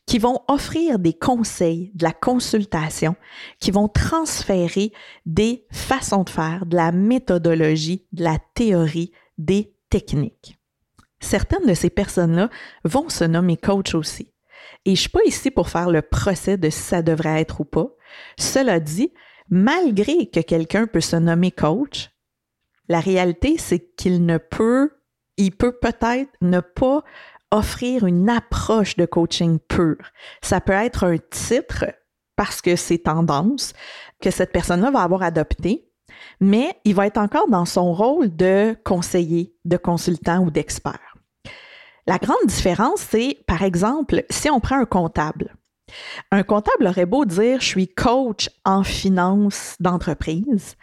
qui 0.06 0.20
vont 0.20 0.42
offrir 0.48 1.00
des 1.00 1.14
conseils, 1.14 1.92
de 1.96 2.04
la 2.04 2.14
consultation, 2.14 3.16
qui 3.60 3.72
vont 3.72 3.88
transférer 3.88 4.92
des 5.26 5.66
façons 5.72 6.24
de 6.24 6.30
faire, 6.30 6.66
de 6.66 6.76
la 6.76 6.92
méthodologie, 6.92 8.06
de 8.12 8.24
la 8.24 8.38
théorie, 8.54 9.12
des 9.38 9.74
techniques. 9.90 10.58
Certaines 11.20 11.66
de 11.66 11.74
ces 11.74 11.90
personnes-là 11.90 12.50
vont 12.84 13.10
se 13.10 13.24
nommer 13.24 13.58
coach 13.58 13.96
aussi. 13.96 14.32
Et 14.86 14.96
je 14.96 15.02
suis 15.02 15.10
pas 15.10 15.24
ici 15.26 15.50
pour 15.50 15.70
faire 15.70 15.90
le 15.90 16.04
procès 16.04 16.58
de 16.58 16.70
si 16.70 16.80
ça 16.80 17.02
devrait 17.02 17.42
être 17.42 17.62
ou 17.62 17.66
pas. 17.66 17.90
Cela 18.38 18.80
dit, 18.80 19.12
malgré 19.50 20.28
que 20.28 20.42
quelqu'un 20.42 20.86
peut 20.86 21.02
se 21.02 21.16
nommer 21.16 21.52
coach, 21.52 22.12
La 22.88 23.00
réalité, 23.00 23.58
c'est 23.58 23.96
qu'il 23.96 24.26
ne 24.26 24.38
peut, 24.38 24.92
il 25.38 25.52
peut 25.52 25.78
peut-être 25.78 26.32
ne 26.42 26.60
pas 26.60 27.04
offrir 27.56 28.06
une 28.06 28.30
approche 28.30 28.96
de 28.98 29.06
coaching 29.06 29.60
pur. 29.60 29.98
Ça 30.42 30.62
peut 30.62 30.74
être 30.74 31.06
un 31.06 31.18
titre 31.18 31.86
parce 32.36 32.62
que 32.62 32.76
c'est 32.76 33.00
tendance 33.00 33.74
que 34.22 34.30
cette 34.30 34.52
personne-là 34.52 34.92
va 34.92 35.02
avoir 35.02 35.24
adopté, 35.24 35.90
mais 36.40 36.76
il 36.84 36.96
va 36.96 37.08
être 37.08 37.18
encore 37.18 37.50
dans 37.50 37.66
son 37.66 37.94
rôle 37.94 38.36
de 38.36 38.76
conseiller, 38.84 39.56
de 39.64 39.78
consultant 39.78 40.40
ou 40.40 40.52
d'expert. 40.52 41.16
La 42.08 42.18
grande 42.18 42.46
différence, 42.46 43.00
c'est, 43.00 43.40
par 43.48 43.64
exemple, 43.64 44.26
si 44.30 44.50
on 44.50 44.60
prend 44.60 44.80
un 44.80 44.86
comptable. 44.86 45.56
Un 46.32 46.44
comptable 46.44 46.88
aurait 46.88 47.06
beau 47.06 47.26
dire 47.26 47.62
je 47.62 47.68
suis 47.68 47.88
coach 47.88 48.50
en 48.64 48.84
finance 48.84 49.76
d'entreprise. 49.80 50.76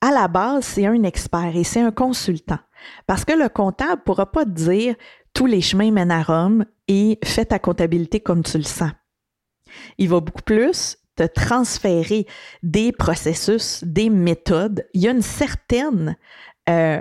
À 0.00 0.10
la 0.10 0.28
base, 0.28 0.64
c'est 0.64 0.86
un 0.86 1.02
expert 1.02 1.54
et 1.56 1.64
c'est 1.64 1.80
un 1.80 1.90
consultant. 1.90 2.58
Parce 3.06 3.24
que 3.24 3.32
le 3.32 3.48
comptable 3.48 4.00
ne 4.00 4.04
pourra 4.04 4.30
pas 4.30 4.44
dire 4.44 4.94
tous 5.34 5.46
les 5.46 5.60
chemins 5.60 5.90
mènent 5.90 6.10
à 6.10 6.22
Rome 6.22 6.64
et 6.88 7.18
fais 7.24 7.44
ta 7.44 7.58
comptabilité 7.58 8.20
comme 8.20 8.42
tu 8.42 8.58
le 8.58 8.64
sens. 8.64 8.92
Il 9.98 10.08
va 10.08 10.20
beaucoup 10.20 10.42
plus 10.42 10.98
te 11.16 11.24
transférer 11.24 12.26
des 12.62 12.92
processus, 12.92 13.84
des 13.84 14.10
méthodes. 14.10 14.86
Il 14.94 15.02
y 15.02 15.08
a 15.08 15.12
une 15.12 15.22
certaine 15.22 16.16
euh, 16.68 17.00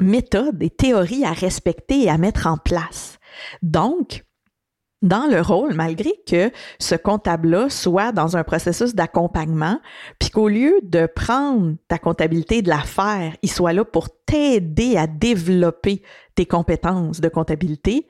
méthode 0.00 0.62
et 0.62 0.70
théorie 0.70 1.24
à 1.24 1.32
respecter 1.32 2.02
et 2.02 2.10
à 2.10 2.18
mettre 2.18 2.46
en 2.46 2.56
place. 2.56 3.18
Donc, 3.62 4.24
dans 5.04 5.26
le 5.30 5.40
rôle, 5.40 5.74
malgré 5.74 6.10
que 6.26 6.50
ce 6.80 6.94
comptable-là 6.94 7.68
soit 7.68 8.10
dans 8.10 8.36
un 8.36 8.42
processus 8.42 8.94
d'accompagnement, 8.94 9.78
puis 10.18 10.30
qu'au 10.30 10.48
lieu 10.48 10.80
de 10.82 11.06
prendre 11.06 11.76
ta 11.88 11.98
comptabilité 11.98 12.62
de 12.62 12.70
la 12.70 12.80
faire, 12.80 13.36
il 13.42 13.50
soit 13.50 13.74
là 13.74 13.84
pour 13.84 14.08
t'aider 14.24 14.96
à 14.96 15.06
développer 15.06 16.02
tes 16.34 16.46
compétences 16.46 17.20
de 17.20 17.28
comptabilité, 17.28 18.08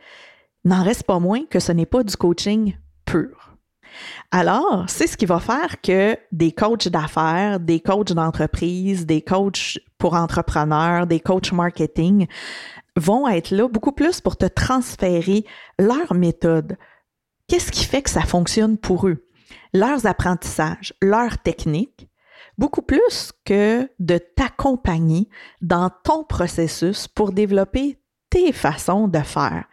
n'en 0.65 0.83
reste 0.83 1.03
pas 1.03 1.19
moins 1.19 1.45
que 1.51 1.59
ce 1.59 1.73
n'est 1.73 1.85
pas 1.85 2.05
du 2.05 2.17
coaching 2.17 2.77
pur. 3.05 3.57
Alors, 4.31 4.85
c'est 4.89 5.07
ce 5.07 5.17
qui 5.17 5.27
va 5.27 5.41
faire 5.41 5.81
que 5.83 6.17
des 6.33 6.53
coachs 6.53 6.89
d'affaires, 6.89 7.61
des 7.61 7.81
coachs 7.81 8.13
d'entreprise, 8.13 9.05
des 9.05 9.23
coachs 9.23 9.79
pour 9.99 10.15
entrepreneurs, 10.15 11.07
des 11.07 11.21
coachs 11.21 11.53
marketing 11.53 12.27
vont 12.97 13.29
être 13.29 13.51
là 13.51 13.69
beaucoup 13.69 13.93
plus 13.93 14.21
pour 14.21 14.37
te 14.37 14.47
transférer 14.47 15.45
leur 15.79 16.15
méthode. 16.15 16.77
Qu'est-ce 17.49 17.73
qui 17.73 17.85
fait 17.85 18.03
que 18.03 18.11
ça 18.11 18.23
fonctionne 18.23 18.79
pour 18.79 19.09
eux? 19.09 19.27
Leurs 19.73 20.07
apprentissages, 20.07 20.95
leurs 21.03 21.39
techniques, 21.39 22.09
beaucoup 22.59 22.83
plus 22.83 23.33
que 23.45 23.89
de 23.99 24.19
t'accompagner 24.19 25.29
dans 25.61 25.91
ton 26.05 26.25
processus 26.25 27.09
pour 27.09 27.33
développer 27.33 27.99
tes 28.31 28.53
façons 28.53 29.09
de 29.09 29.19
faire, 29.19 29.65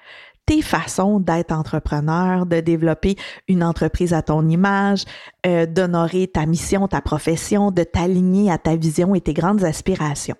tes 0.46 0.62
façons 0.62 1.20
d'être 1.20 1.52
entrepreneur, 1.52 2.46
de 2.46 2.60
développer 2.60 3.16
une 3.48 3.64
entreprise 3.64 4.14
à 4.14 4.22
ton 4.22 4.48
image, 4.50 5.06
euh, 5.46 5.66
d'honorer 5.66 6.28
ta 6.28 6.46
mission, 6.46 6.88
ta 6.88 7.02
profession, 7.02 7.72
de 7.72 7.84
t'aligner 7.84 8.52
à 8.52 8.58
ta 8.58 8.76
vision 8.76 9.16
et 9.16 9.22
tes 9.22 9.34
grandes 9.34 9.64
aspirations. 9.64 10.36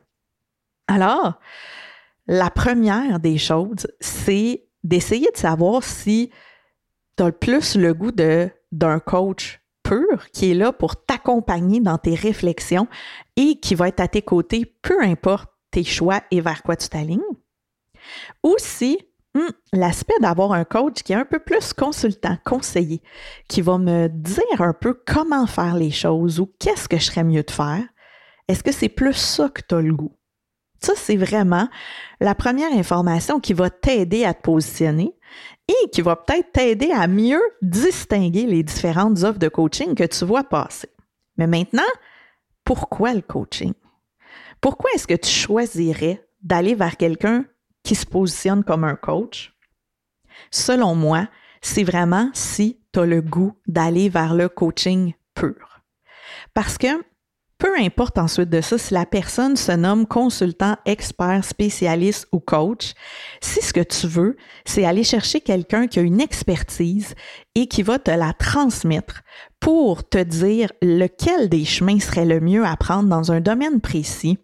Alors, 0.88 1.40
la 2.28 2.50
première 2.50 3.20
des 3.20 3.38
choses, 3.38 3.88
c'est 4.00 4.66
d'essayer 4.84 5.30
de 5.32 5.38
savoir 5.38 5.84
si 5.84 6.32
tu 7.18 7.24
as 7.24 7.32
plus 7.32 7.76
le 7.76 7.94
goût 7.94 8.12
d'un 8.12 9.00
coach 9.00 9.62
pur 9.84 10.30
qui 10.32 10.52
est 10.52 10.56
là 10.56 10.72
pour 10.72 11.06
t'accompagner 11.06 11.80
dans 11.80 11.98
tes 11.98 12.16
réflexions 12.16 12.88
et 13.36 13.60
qui 13.60 13.76
va 13.76 13.88
être 13.88 14.00
à 14.00 14.08
tes 14.08 14.22
côtés, 14.22 14.66
peu 14.82 15.02
importe 15.02 15.50
tes 15.72 15.84
choix 15.84 16.22
et 16.32 16.42
vers 16.42 16.64
quoi 16.64 16.76
tu 16.76 16.88
t'alignes. 16.90 17.22
Ou 18.44 18.56
si 18.58 19.00
hmm, 19.36 19.50
l'aspect 19.74 20.20
d'avoir 20.22 20.54
un 20.54 20.64
coach 20.64 21.04
qui 21.04 21.14
est 21.14 21.18
un 21.18 21.26
peu 21.26 21.40
plus 21.40 21.74
consultant, 21.74 22.38
conseiller, 22.46 23.02
qui 23.48 23.62
va 23.62 23.78
me 23.78 24.08
dire 24.08 24.62
un 24.62 24.74
peu 24.74 24.94
comment 25.06 25.48
faire 25.48 25.76
les 25.76 25.92
choses 25.92 26.40
ou 26.40 26.54
qu'est-ce 26.60 26.88
que 26.88 26.98
je 26.98 27.06
serais 27.06 27.24
mieux 27.24 27.44
de 27.44 27.52
faire, 27.52 27.84
est-ce 28.48 28.64
que 28.64 28.72
c'est 28.72 28.90
plus 28.90 29.14
ça 29.14 29.50
que 29.50 29.62
tu 29.68 29.76
as 29.76 29.82
le 29.82 29.94
goût? 29.94 30.18
Ça, 30.84 30.94
c'est 30.96 31.16
vraiment 31.16 31.70
la 32.20 32.34
première 32.34 32.74
information 32.74 33.40
qui 33.40 33.54
va 33.54 33.70
t'aider 33.70 34.26
à 34.26 34.34
te 34.34 34.42
positionner 34.42 35.16
et 35.68 35.90
qui 35.92 36.02
va 36.02 36.16
peut-être 36.16 36.52
t'aider 36.52 36.92
à 36.92 37.08
mieux 37.08 37.42
distinguer 37.62 38.46
les 38.46 38.64
différentes 38.64 39.24
offres 39.24 39.40
de 39.40 39.48
coaching 39.48 39.94
que 39.94 40.04
tu 40.04 40.26
vois 40.26 40.44
passer. 40.44 40.90
Mais 41.38 41.48
maintenant, 41.48 41.84
pourquoi 42.64 43.14
le 43.14 43.22
coaching? 43.22 43.74
Pourquoi 44.60 44.90
est-ce 44.96 45.08
que 45.08 45.16
tu 45.16 45.30
choisirais 45.30 46.28
d'aller 46.42 46.76
vers 46.76 46.98
quelqu'un 46.98 47.46
qui 47.84 47.96
se 47.96 48.06
positionne 48.06 48.64
comme 48.64 48.84
un 48.84 48.96
coach? 48.96 49.54
Selon 50.50 50.96
moi, 50.96 51.28
c'est 51.62 51.84
vraiment 51.84 52.30
si 52.34 52.80
tu 52.92 53.00
as 53.00 53.06
le 53.06 53.22
goût 53.22 53.54
d'aller 53.68 54.10
vers 54.10 54.34
le 54.34 54.50
coaching 54.50 55.14
pur. 55.36 55.82
Parce 56.54 56.78
que 56.78 56.88
peu 57.62 57.78
importe 57.78 58.18
ensuite 58.18 58.50
de 58.50 58.60
ça 58.60 58.80
si 58.80 58.92
la 58.92 59.06
personne 59.06 59.56
se 59.56 59.72
nomme 59.72 60.08
consultant, 60.08 60.78
expert, 60.88 61.46
spécialiste 61.46 62.28
ou 62.32 62.40
coach, 62.40 62.94
si 63.40 63.62
ce 63.62 63.72
que 63.72 63.84
tu 63.84 64.08
veux, 64.08 64.36
c'est 64.66 64.84
aller 64.84 65.04
chercher 65.04 65.42
quelqu'un 65.42 65.86
qui 65.86 66.00
a 66.00 66.02
une 66.02 66.22
expertise 66.22 67.14
et 67.54 67.68
qui 67.68 67.84
va 67.84 68.00
te 68.00 68.10
la 68.10 68.34
transmettre 68.34 69.22
pour 69.60 70.10
te 70.10 70.18
dire 70.18 70.72
lequel 70.82 71.50
des 71.50 71.64
chemins 71.64 72.00
serait 72.00 72.26
le 72.26 72.40
mieux 72.40 72.66
à 72.66 72.76
prendre 72.78 73.08
dans 73.08 73.32
un 73.32 73.42
domaine 73.42 73.80
précis, 73.80 74.40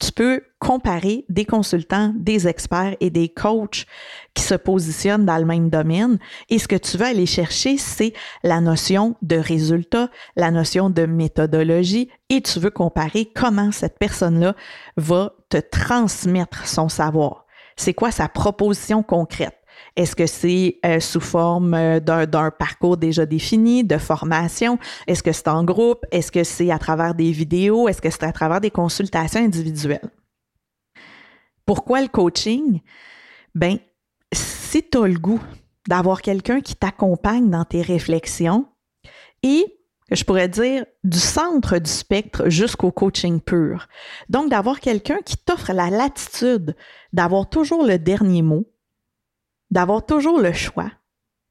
tu 0.00 0.12
peux 0.12 0.42
comparer 0.58 1.24
des 1.28 1.44
consultants, 1.44 2.12
des 2.16 2.48
experts 2.48 2.96
et 3.00 3.10
des 3.10 3.28
coachs 3.28 3.86
qui 4.34 4.42
se 4.42 4.54
positionnent 4.54 5.26
dans 5.26 5.36
le 5.36 5.44
même 5.44 5.68
domaine. 5.68 6.18
Et 6.48 6.58
ce 6.58 6.66
que 6.66 6.76
tu 6.76 6.96
veux 6.96 7.06
aller 7.06 7.26
chercher, 7.26 7.76
c'est 7.76 8.14
la 8.42 8.60
notion 8.60 9.16
de 9.22 9.36
résultat, 9.36 10.08
la 10.36 10.50
notion 10.50 10.90
de 10.90 11.04
méthodologie, 11.04 12.08
et 12.30 12.40
tu 12.40 12.58
veux 12.60 12.70
comparer 12.70 13.26
comment 13.34 13.72
cette 13.72 13.98
personne-là 13.98 14.56
va 14.96 15.34
te 15.50 15.58
transmettre 15.58 16.66
son 16.66 16.88
savoir. 16.88 17.44
C'est 17.76 17.94
quoi 17.94 18.10
sa 18.10 18.28
proposition 18.28 19.02
concrète? 19.02 19.59
Est-ce 19.96 20.16
que 20.16 20.26
c'est 20.26 20.78
euh, 20.84 21.00
sous 21.00 21.20
forme 21.20 21.74
euh, 21.74 22.00
d'un 22.00 22.50
parcours 22.50 22.96
déjà 22.96 23.26
défini, 23.26 23.84
de 23.84 23.98
formation? 23.98 24.78
Est-ce 25.06 25.22
que 25.22 25.32
c'est 25.32 25.48
en 25.48 25.64
groupe? 25.64 26.04
Est-ce 26.10 26.32
que 26.32 26.44
c'est 26.44 26.70
à 26.70 26.78
travers 26.78 27.14
des 27.14 27.32
vidéos? 27.32 27.88
Est-ce 27.88 28.00
que 28.00 28.10
c'est 28.10 28.24
à 28.24 28.32
travers 28.32 28.60
des 28.60 28.70
consultations 28.70 29.40
individuelles? 29.40 30.10
Pourquoi 31.66 32.00
le 32.00 32.08
coaching? 32.08 32.80
Ben, 33.54 33.78
si 34.32 34.82
tu 34.88 34.98
as 34.98 35.06
le 35.06 35.18
goût 35.18 35.42
d'avoir 35.88 36.22
quelqu'un 36.22 36.60
qui 36.60 36.76
t'accompagne 36.76 37.50
dans 37.50 37.64
tes 37.64 37.82
réflexions 37.82 38.66
et 39.42 39.80
je 40.10 40.24
pourrais 40.24 40.48
dire 40.48 40.84
du 41.04 41.18
centre 41.18 41.78
du 41.78 41.90
spectre 41.90 42.48
jusqu'au 42.48 42.90
coaching 42.90 43.40
pur. 43.40 43.86
Donc, 44.28 44.50
d'avoir 44.50 44.80
quelqu'un 44.80 45.18
qui 45.24 45.36
t'offre 45.36 45.72
la 45.72 45.90
latitude 45.90 46.74
d'avoir 47.12 47.48
toujours 47.48 47.84
le 47.84 47.98
dernier 47.98 48.42
mot, 48.42 48.66
d'avoir 49.70 50.04
toujours 50.04 50.40
le 50.40 50.52
choix, 50.52 50.90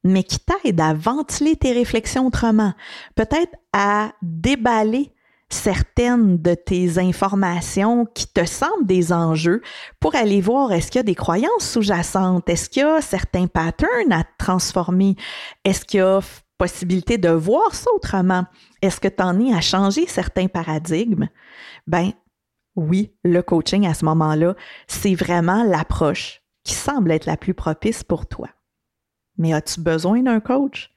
mais 0.04 0.24
qui 0.24 0.40
t'aide 0.40 0.80
à 0.80 0.94
ventiler 0.94 1.56
tes 1.56 1.72
réflexions 1.72 2.28
autrement, 2.28 2.74
peut-être 3.16 3.56
à 3.74 4.12
déballer 4.22 5.14
certaines 5.52 6.38
de 6.38 6.54
tes 6.54 7.00
informations 7.00 8.06
qui 8.06 8.28
te 8.28 8.46
semblent 8.46 8.86
des 8.86 9.12
enjeux 9.12 9.62
pour 10.00 10.16
aller 10.16 10.42
voir 10.42 10.72
est-ce 10.72 10.92
qu'il 10.92 11.00
y 11.00 11.02
a 11.02 11.04
des 11.04 11.16
croyances 11.16 11.68
sous-jacentes, 11.68 12.48
est-ce 12.50 12.70
qu'il 12.70 12.84
y 12.84 12.86
a 12.86 13.02
certains 13.02 13.48
patterns 13.48 14.12
à 14.12 14.24
transformer, 14.38 15.16
est-ce 15.66 15.86
qu'il 15.86 16.00
y 16.00 16.04
a 16.04 16.22
possibilité 16.58 17.18
de 17.18 17.30
voir 17.30 17.74
ça 17.74 17.90
autrement, 17.96 18.44
est-ce 18.82 19.00
que 19.00 19.08
tu 19.08 19.24
en 19.24 19.40
es 19.40 19.54
à 19.54 19.62
changer 19.62 20.06
certains 20.08 20.48
paradigmes? 20.48 21.30
Ben 21.88 22.12
oui, 22.76 23.14
le 23.24 23.42
coaching 23.42 23.88
à 23.88 23.94
ce 23.94 24.06
moment-là, 24.06 24.56
c'est 24.88 25.16
vraiment 25.16 25.64
l'approche 25.64 26.39
semble 26.74 27.12
être 27.12 27.26
la 27.26 27.38
plus 27.38 27.54
propice 27.54 28.04
pour 28.04 28.28
toi. 28.28 28.50
Mais 29.38 29.54
as-tu 29.54 29.82
besoin 29.82 30.22
d'un 30.22 30.40
coach? 30.40 30.92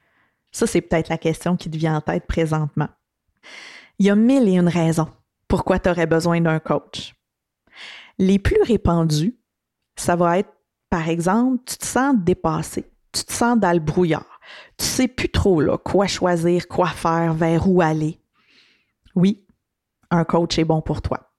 Ça, 0.51 0.67
c'est 0.67 0.81
peut-être 0.81 1.09
la 1.09 1.17
question 1.17 1.55
qui 1.57 1.69
te 1.69 1.77
vient 1.77 1.97
en 1.97 2.01
tête 2.01 2.27
présentement. 2.27 2.89
Il 3.99 4.05
y 4.05 4.09
a 4.09 4.15
mille 4.15 4.47
et 4.47 4.57
une 4.57 4.67
raisons 4.67 5.09
pourquoi 5.53 5.77
tu 5.77 5.87
aurais 5.87 6.07
besoin 6.07 6.41
d'un 6.41 6.57
coach. 6.57 7.13
Les 8.17 8.39
plus 8.39 8.59
répandues, 8.63 9.37
ça 9.95 10.15
va 10.15 10.39
être, 10.39 10.51
par 10.89 11.09
exemple, 11.09 11.61
tu 11.67 11.77
te 11.77 11.85
sens 11.85 12.15
dépassé, 12.17 12.91
tu 13.11 13.23
te 13.23 13.31
sens 13.31 13.59
dans 13.59 13.71
le 13.71 13.79
brouillard, 13.79 14.39
tu 14.79 14.85
sais 14.85 15.07
plus 15.07 15.29
trop 15.29 15.61
quoi 15.77 16.07
choisir, 16.07 16.67
quoi 16.67 16.87
faire, 16.87 17.35
vers 17.35 17.69
où 17.69 17.83
aller. 17.83 18.19
Oui, 19.13 19.45
un 20.09 20.23
coach 20.23 20.57
est 20.57 20.65
bon 20.65 20.81
pour 20.81 21.03
toi. 21.03 21.31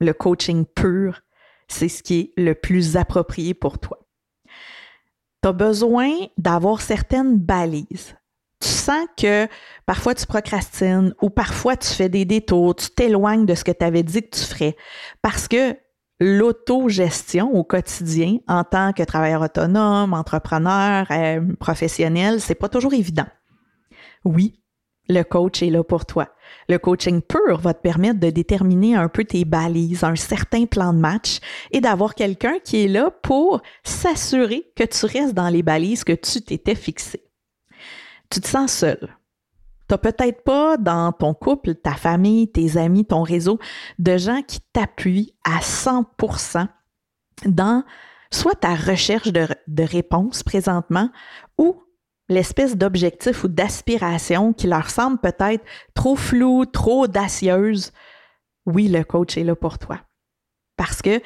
Le 0.00 0.12
coaching 0.12 0.64
pur, 0.64 1.22
c'est 1.72 1.88
ce 1.88 2.02
qui 2.02 2.20
est 2.20 2.40
le 2.40 2.54
plus 2.54 2.96
approprié 2.96 3.54
pour 3.54 3.78
toi. 3.78 3.98
Tu 5.42 5.48
as 5.48 5.52
besoin 5.52 6.10
d'avoir 6.38 6.80
certaines 6.80 7.36
balises. 7.36 8.16
Tu 8.60 8.68
sens 8.68 9.06
que 9.16 9.48
parfois 9.86 10.14
tu 10.14 10.24
procrastines 10.26 11.14
ou 11.20 11.30
parfois 11.30 11.76
tu 11.76 11.88
fais 11.88 12.08
des 12.08 12.24
détours, 12.24 12.76
tu 12.76 12.90
t'éloignes 12.90 13.44
de 13.44 13.56
ce 13.56 13.64
que 13.64 13.72
tu 13.72 13.84
avais 13.84 14.04
dit 14.04 14.22
que 14.22 14.36
tu 14.36 14.44
ferais 14.44 14.76
parce 15.20 15.48
que 15.48 15.76
l'autogestion 16.20 17.50
au 17.52 17.64
quotidien 17.64 18.38
en 18.46 18.62
tant 18.62 18.92
que 18.92 19.02
travailleur 19.02 19.42
autonome, 19.42 20.14
entrepreneur, 20.14 21.06
euh, 21.10 21.40
professionnel, 21.58 22.40
c'est 22.40 22.54
pas 22.54 22.68
toujours 22.68 22.94
évident. 22.94 23.26
Oui, 24.24 24.61
le 25.08 25.22
coach 25.22 25.62
est 25.62 25.70
là 25.70 25.82
pour 25.82 26.06
toi. 26.06 26.28
Le 26.68 26.78
coaching 26.78 27.22
pur 27.22 27.58
va 27.58 27.74
te 27.74 27.80
permettre 27.80 28.20
de 28.20 28.30
déterminer 28.30 28.94
un 28.94 29.08
peu 29.08 29.24
tes 29.24 29.44
balises, 29.44 30.04
un 30.04 30.16
certain 30.16 30.66
plan 30.66 30.92
de 30.92 30.98
match 30.98 31.38
et 31.70 31.80
d'avoir 31.80 32.14
quelqu'un 32.14 32.58
qui 32.62 32.84
est 32.84 32.88
là 32.88 33.10
pour 33.10 33.62
s'assurer 33.82 34.70
que 34.76 34.84
tu 34.84 35.06
restes 35.06 35.34
dans 35.34 35.48
les 35.48 35.62
balises 35.62 36.04
que 36.04 36.12
tu 36.12 36.40
t'étais 36.42 36.74
fixées. 36.74 37.24
Tu 38.30 38.40
te 38.40 38.48
sens 38.48 38.72
seul. 38.72 39.16
Tu 39.88 39.98
peut-être 39.98 40.42
pas 40.44 40.78
dans 40.78 41.12
ton 41.12 41.34
couple, 41.34 41.74
ta 41.74 41.94
famille, 41.94 42.50
tes 42.50 42.78
amis, 42.78 43.04
ton 43.04 43.22
réseau 43.22 43.58
de 43.98 44.16
gens 44.16 44.40
qui 44.42 44.60
t'appuient 44.72 45.34
à 45.44 45.58
100% 45.58 46.66
dans 47.44 47.84
soit 48.30 48.54
ta 48.54 48.74
recherche 48.74 49.30
de, 49.32 49.46
de 49.66 49.82
réponse 49.82 50.42
présentement 50.42 51.10
ou 51.58 51.81
l'espèce 52.32 52.76
d'objectif 52.76 53.44
ou 53.44 53.48
d'aspiration 53.48 54.52
qui 54.52 54.66
leur 54.66 54.90
semble 54.90 55.18
peut-être 55.18 55.64
trop 55.94 56.16
flou, 56.16 56.64
trop 56.66 57.04
audacieuse, 57.04 57.92
oui, 58.66 58.88
le 58.88 59.04
coach 59.04 59.36
est 59.36 59.44
là 59.44 59.54
pour 59.54 59.78
toi. 59.78 59.98
Parce 60.76 61.02
que 61.02 61.20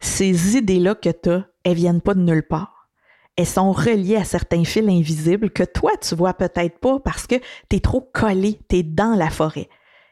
ces 0.00 0.56
idées-là 0.56 0.94
que 0.94 1.10
tu 1.10 1.30
as, 1.30 1.46
elles 1.64 1.74
viennent 1.74 2.00
pas 2.00 2.14
de 2.14 2.20
nulle 2.20 2.46
part. 2.46 2.88
Elles 3.36 3.46
sont 3.46 3.72
reliées 3.72 4.16
à 4.16 4.24
certains 4.24 4.64
fils 4.64 4.88
invisibles 4.88 5.50
que 5.50 5.62
toi, 5.62 5.92
tu 6.00 6.14
vois 6.14 6.34
peut-être 6.34 6.78
pas 6.78 6.98
parce 7.00 7.26
que 7.26 7.36
tu 7.68 7.76
es 7.76 7.80
trop 7.80 8.00
collé, 8.00 8.58
tu 8.68 8.76
es 8.76 8.82
dans 8.82 9.14
la 9.14 9.30
forêt. 9.30 9.68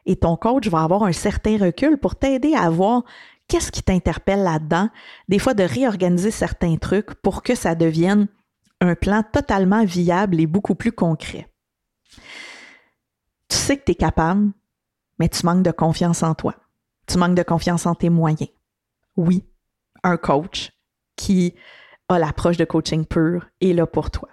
Et 0.07 0.17
ton 0.17 0.37
coach 0.37 0.69
va 0.69 0.83
avoir 0.83 1.03
un 1.03 1.13
certain 1.13 1.59
recul 1.59 1.99
pour 1.99 2.17
t'aider 2.17 2.55
à 2.55 2.71
voir 2.71 3.03
qu'est-ce 3.49 3.73
qui 3.73 3.83
t'interpelle 3.83 4.43
là-dedans, 4.43 4.89
des 5.29 5.39
fois 5.39 5.55
de 5.55 5.65
réorganiser 5.65 6.31
certains 6.31 6.77
trucs 6.77 7.15
pour 7.15 7.43
que 7.43 7.55
ça 7.55 7.75
devienne 7.75 8.29
un 8.81 8.95
plan 8.95 9.23
totalement 9.23 9.85
viable 9.85 10.41
et 10.41 10.47
beaucoup 10.47 10.75
plus 10.75 10.93
concret. 10.93 11.51
Tu 13.49 13.57
sais 13.57 13.77
que 13.77 13.85
tu 13.85 13.93
es 13.93 13.95
capable, 13.95 14.53
mais 15.19 15.29
tu 15.29 15.45
manques 15.45 15.65
de 15.65 15.71
confiance 15.71 16.23
en 16.23 16.35
toi. 16.35 16.55
Tu 17.07 17.19
manques 17.19 17.37
de 17.37 17.43
confiance 17.43 17.87
en 17.87 17.95
tes 17.95 18.11
moyens. 18.11 18.51
Oui, 19.17 19.45
un 20.03 20.17
coach 20.17 20.73
qui 21.17 21.55
a 22.09 22.19
l'approche 22.19 22.57
de 22.57 22.65
coaching 22.65 23.05
pur 23.05 23.49
est 23.61 23.73
là 23.73 23.87
pour 23.87 24.11
toi. 24.11 24.29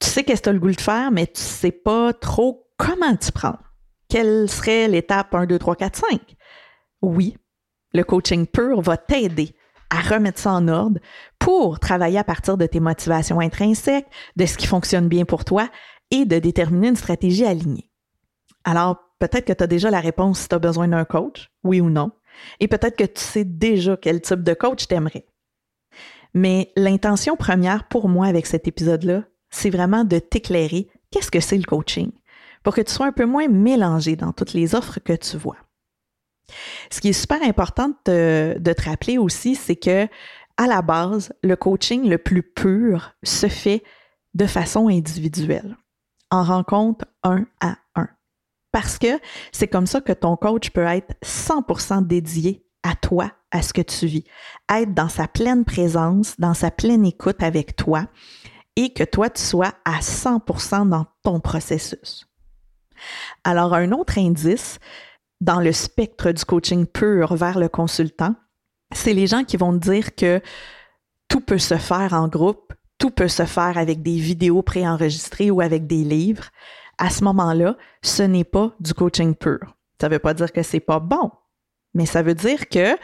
Tu 0.00 0.08
sais 0.08 0.24
qu'est-ce 0.24 0.40
que 0.40 0.44
tu 0.44 0.48
as 0.50 0.52
le 0.52 0.58
goût 0.58 0.70
de 0.70 0.80
faire, 0.80 1.10
mais 1.10 1.26
tu 1.26 1.40
ne 1.40 1.46
sais 1.46 1.72
pas 1.72 2.12
trop 2.12 2.70
comment 2.76 3.16
tu 3.16 3.32
prends. 3.32 3.58
Quelle 4.08 4.48
serait 4.48 4.88
l'étape 4.88 5.34
1, 5.34 5.46
2, 5.46 5.58
3, 5.58 5.76
4, 5.76 5.96
5? 5.96 6.36
Oui, 7.02 7.36
le 7.92 8.04
coaching 8.04 8.46
pur 8.46 8.80
va 8.80 8.96
t'aider 8.96 9.54
à 9.90 10.00
remettre 10.00 10.38
ça 10.38 10.52
en 10.52 10.68
ordre 10.68 11.00
pour 11.38 11.78
travailler 11.80 12.18
à 12.18 12.24
partir 12.24 12.56
de 12.56 12.66
tes 12.66 12.80
motivations 12.80 13.40
intrinsèques, 13.40 14.06
de 14.36 14.46
ce 14.46 14.56
qui 14.56 14.66
fonctionne 14.66 15.08
bien 15.08 15.24
pour 15.24 15.44
toi 15.44 15.68
et 16.10 16.24
de 16.24 16.38
déterminer 16.38 16.88
une 16.88 16.96
stratégie 16.96 17.44
alignée. 17.44 17.90
Alors, 18.64 18.98
peut-être 19.18 19.44
que 19.44 19.52
tu 19.52 19.62
as 19.62 19.68
déjà 19.68 19.90
la 19.90 20.00
réponse 20.00 20.40
si 20.40 20.48
tu 20.48 20.54
as 20.54 20.58
besoin 20.58 20.88
d'un 20.88 21.04
coach, 21.04 21.50
oui 21.64 21.80
ou 21.80 21.90
non, 21.90 22.10
et 22.60 22.68
peut-être 22.68 22.96
que 22.96 23.04
tu 23.04 23.22
sais 23.22 23.44
déjà 23.44 23.96
quel 23.96 24.20
type 24.20 24.42
de 24.42 24.54
coach 24.54 24.86
t'aimerais. 24.86 25.26
Mais 26.34 26.72
l'intention 26.76 27.36
première 27.36 27.88
pour 27.88 28.08
moi 28.08 28.26
avec 28.26 28.46
cet 28.46 28.68
épisode-là, 28.68 29.22
c'est 29.50 29.70
vraiment 29.70 30.04
de 30.04 30.18
t'éclairer 30.18 30.88
qu'est-ce 31.10 31.30
que 31.30 31.40
c'est 31.40 31.56
le 31.56 31.64
coaching 31.64 32.10
pour 32.62 32.74
que 32.74 32.80
tu 32.80 32.92
sois 32.92 33.06
un 33.06 33.12
peu 33.12 33.26
moins 33.26 33.48
mélangé 33.48 34.16
dans 34.16 34.32
toutes 34.32 34.52
les 34.52 34.74
offres 34.74 34.98
que 34.98 35.12
tu 35.12 35.36
vois. 35.36 35.56
Ce 36.90 37.00
qui 37.00 37.08
est 37.08 37.12
super 37.12 37.42
important 37.42 37.90
de, 38.04 38.56
te 38.58 38.82
rappeler 38.84 39.18
aussi, 39.18 39.54
c'est 39.54 39.76
que 39.76 40.06
à 40.56 40.66
la 40.66 40.80
base, 40.80 41.32
le 41.42 41.56
coaching 41.56 42.08
le 42.08 42.18
plus 42.18 42.42
pur 42.42 43.12
se 43.22 43.48
fait 43.48 43.82
de 44.34 44.46
façon 44.46 44.88
individuelle, 44.88 45.76
en 46.30 46.44
rencontre 46.44 47.04
un 47.22 47.46
à 47.60 47.76
un. 47.94 48.08
Parce 48.72 48.98
que 48.98 49.18
c'est 49.52 49.68
comme 49.68 49.86
ça 49.86 50.00
que 50.00 50.12
ton 50.12 50.36
coach 50.36 50.70
peut 50.70 50.84
être 50.84 51.14
100% 51.22 52.06
dédié 52.06 52.66
à 52.82 52.94
toi, 52.94 53.32
à 53.50 53.62
ce 53.62 53.72
que 53.72 53.82
tu 53.82 54.06
vis, 54.06 54.24
être 54.70 54.94
dans 54.94 55.08
sa 55.08 55.28
pleine 55.28 55.64
présence, 55.64 56.38
dans 56.38 56.54
sa 56.54 56.70
pleine 56.70 57.04
écoute 57.04 57.42
avec 57.42 57.76
toi 57.76 58.06
et 58.76 58.92
que 58.92 59.04
toi, 59.04 59.30
tu 59.30 59.42
sois 59.42 59.72
à 59.84 60.00
100% 60.00 60.88
dans 60.90 61.06
ton 61.22 61.40
processus. 61.40 62.26
Alors, 63.44 63.74
un 63.74 63.92
autre 63.92 64.18
indice, 64.18 64.78
dans 65.40 65.60
le 65.60 65.72
spectre 65.72 66.32
du 66.32 66.44
coaching 66.44 66.86
pur 66.86 67.34
vers 67.34 67.58
le 67.58 67.68
consultant, 67.68 68.34
c'est 68.92 69.12
les 69.12 69.26
gens 69.26 69.44
qui 69.44 69.56
vont 69.56 69.72
te 69.78 69.90
dire 69.90 70.14
que 70.14 70.40
tout 71.28 71.40
peut 71.40 71.58
se 71.58 71.76
faire 71.76 72.12
en 72.12 72.28
groupe, 72.28 72.72
tout 72.98 73.10
peut 73.10 73.28
se 73.28 73.44
faire 73.44 73.76
avec 73.76 74.02
des 74.02 74.16
vidéos 74.16 74.62
préenregistrées 74.62 75.50
ou 75.50 75.60
avec 75.60 75.86
des 75.86 76.04
livres. 76.04 76.50
À 76.98 77.10
ce 77.10 77.24
moment-là, 77.24 77.76
ce 78.02 78.22
n'est 78.22 78.44
pas 78.44 78.74
du 78.80 78.94
coaching 78.94 79.34
pur. 79.34 79.76
Ça 80.00 80.08
ne 80.08 80.14
veut 80.14 80.18
pas 80.18 80.34
dire 80.34 80.52
que 80.52 80.62
c'est 80.62 80.80
pas 80.80 81.00
bon, 81.00 81.30
mais 81.94 82.06
ça 82.06 82.22
veut 82.22 82.34
dire 82.34 82.68
que 82.68 82.96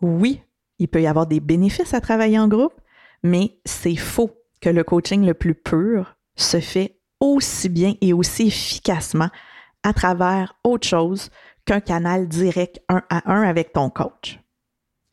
oui, 0.00 0.42
il 0.78 0.88
peut 0.88 1.02
y 1.02 1.06
avoir 1.06 1.26
des 1.26 1.40
bénéfices 1.40 1.94
à 1.94 2.00
travailler 2.00 2.38
en 2.38 2.48
groupe, 2.48 2.74
mais 3.22 3.58
c'est 3.64 3.96
faux 3.96 4.30
que 4.60 4.70
le 4.70 4.84
coaching 4.84 5.24
le 5.24 5.34
plus 5.34 5.54
pur 5.54 6.14
se 6.36 6.60
fait 6.60 6.98
aussi 7.20 7.68
bien 7.68 7.94
et 8.00 8.12
aussi 8.12 8.48
efficacement 8.48 9.28
à 9.82 9.92
travers 9.92 10.54
autre 10.64 10.86
chose 10.86 11.30
qu'un 11.68 11.80
canal 11.80 12.28
direct 12.28 12.80
un 12.88 13.02
à 13.10 13.30
un 13.30 13.42
avec 13.42 13.74
ton 13.74 13.90
coach. 13.90 14.40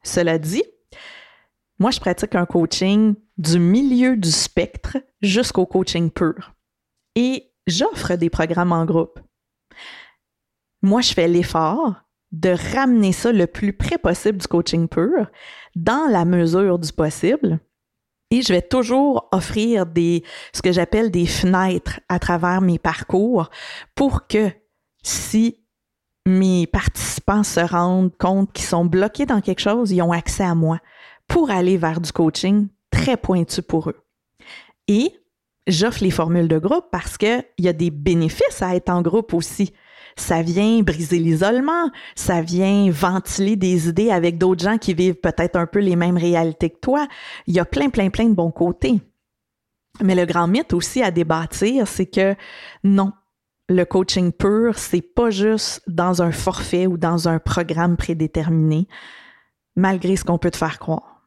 Cela 0.03 0.37
dit, 0.37 0.63
moi, 1.79 1.91
je 1.91 1.99
pratique 1.99 2.33
un 2.35 2.45
coaching 2.45 3.15
du 3.37 3.59
milieu 3.59 4.15
du 4.15 4.31
spectre 4.31 4.97
jusqu'au 5.21 5.65
coaching 5.65 6.09
pur. 6.09 6.53
Et 7.15 7.51
j'offre 7.67 8.15
des 8.15 8.29
programmes 8.29 8.71
en 8.71 8.85
groupe. 8.85 9.19
Moi, 10.81 11.01
je 11.01 11.13
fais 11.13 11.27
l'effort 11.27 11.95
de 12.31 12.55
ramener 12.73 13.11
ça 13.11 13.33
le 13.33 13.47
plus 13.47 13.73
près 13.73 13.97
possible 13.97 14.37
du 14.37 14.47
coaching 14.47 14.87
pur, 14.87 15.29
dans 15.75 16.09
la 16.09 16.23
mesure 16.23 16.79
du 16.79 16.93
possible. 16.93 17.59
Et 18.31 18.41
je 18.41 18.53
vais 18.53 18.61
toujours 18.61 19.27
offrir 19.33 19.85
des, 19.85 20.23
ce 20.53 20.61
que 20.61 20.71
j'appelle 20.71 21.11
des 21.11 21.25
fenêtres 21.25 21.99
à 22.07 22.17
travers 22.19 22.61
mes 22.61 22.79
parcours 22.79 23.49
pour 23.93 24.27
que 24.27 24.51
si 25.03 25.64
mes 26.25 26.67
participants 26.67 27.43
se 27.43 27.59
rendent 27.59 28.15
compte 28.17 28.51
qu'ils 28.53 28.65
sont 28.65 28.85
bloqués 28.85 29.25
dans 29.25 29.41
quelque 29.41 29.61
chose, 29.61 29.91
ils 29.91 30.01
ont 30.01 30.11
accès 30.11 30.43
à 30.43 30.55
moi 30.55 30.79
pour 31.27 31.51
aller 31.51 31.77
vers 31.77 32.01
du 32.01 32.11
coaching 32.11 32.67
très 32.89 33.17
pointu 33.17 33.61
pour 33.61 33.89
eux. 33.89 33.97
Et 34.87 35.13
j'offre 35.67 36.03
les 36.03 36.11
formules 36.11 36.47
de 36.47 36.57
groupe 36.57 36.85
parce 36.91 37.17
qu'il 37.17 37.43
y 37.59 37.67
a 37.67 37.73
des 37.73 37.91
bénéfices 37.91 38.61
à 38.61 38.75
être 38.75 38.89
en 38.89 39.01
groupe 39.01 39.33
aussi. 39.33 39.73
Ça 40.17 40.41
vient 40.41 40.81
briser 40.81 41.19
l'isolement, 41.19 41.89
ça 42.15 42.41
vient 42.41 42.89
ventiler 42.89 43.57
des 43.57 43.89
idées 43.89 44.11
avec 44.11 44.37
d'autres 44.37 44.63
gens 44.63 44.77
qui 44.77 44.93
vivent 44.93 45.15
peut-être 45.15 45.57
un 45.57 45.67
peu 45.67 45.79
les 45.79 45.97
mêmes 45.97 46.17
réalités 46.17 46.69
que 46.69 46.79
toi. 46.79 47.07
Il 47.47 47.55
y 47.55 47.59
a 47.59 47.65
plein, 47.65 47.89
plein, 47.89 48.09
plein 48.09 48.29
de 48.29 48.33
bons 48.33 48.51
côtés. 48.51 49.01
Mais 50.01 50.15
le 50.15 50.25
grand 50.25 50.47
mythe 50.47 50.73
aussi 50.73 51.03
à 51.03 51.11
débattre, 51.11 51.55
c'est 51.55 52.05
que 52.05 52.35
non, 52.83 53.11
le 53.67 53.83
coaching 53.83 54.31
pur, 54.31 54.77
c'est 54.77 55.01
pas 55.01 55.29
juste 55.29 55.81
dans 55.87 56.21
un 56.21 56.31
forfait 56.31 56.87
ou 56.87 56.97
dans 56.97 57.27
un 57.27 57.39
programme 57.39 57.97
prédéterminé, 57.97 58.87
malgré 59.75 60.15
ce 60.15 60.23
qu'on 60.23 60.37
peut 60.37 60.51
te 60.51 60.57
faire 60.57 60.79
croire. 60.79 61.23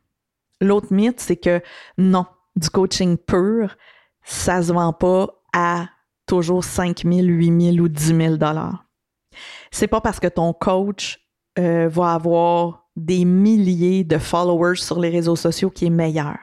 L'autre 0.61 0.93
mythe, 0.93 1.21
c'est 1.21 1.37
que 1.37 1.61
non, 1.97 2.27
du 2.57 2.71
coaching 2.71 3.17
pur, 3.17 3.77
ça 4.25 4.63
se 4.63 4.73
vend 4.73 4.93
pas 4.93 5.29
à 5.53 5.89
toujours 6.27 6.65
5 6.65 7.03
000, 7.05 7.21
8 7.21 7.73
000 7.75 7.85
ou 7.85 7.89
10 7.89 8.17
000 8.17 8.37
dollars. 8.37 8.85
C'est 9.71 9.87
pas 9.87 10.01
parce 10.01 10.21
que 10.21 10.27
ton 10.27 10.53
coach 10.53 11.19
euh, 11.59 11.89
va 11.89 12.15
avoir 12.15 12.89
des 12.97 13.25
milliers 13.25 14.05
de 14.05 14.19
followers 14.19 14.77
sur 14.77 15.01
les 15.01 15.11
réseaux 15.11 15.37
sociaux 15.37 15.71
qui 15.71 15.87
est 15.87 15.91
meilleur 15.91 16.37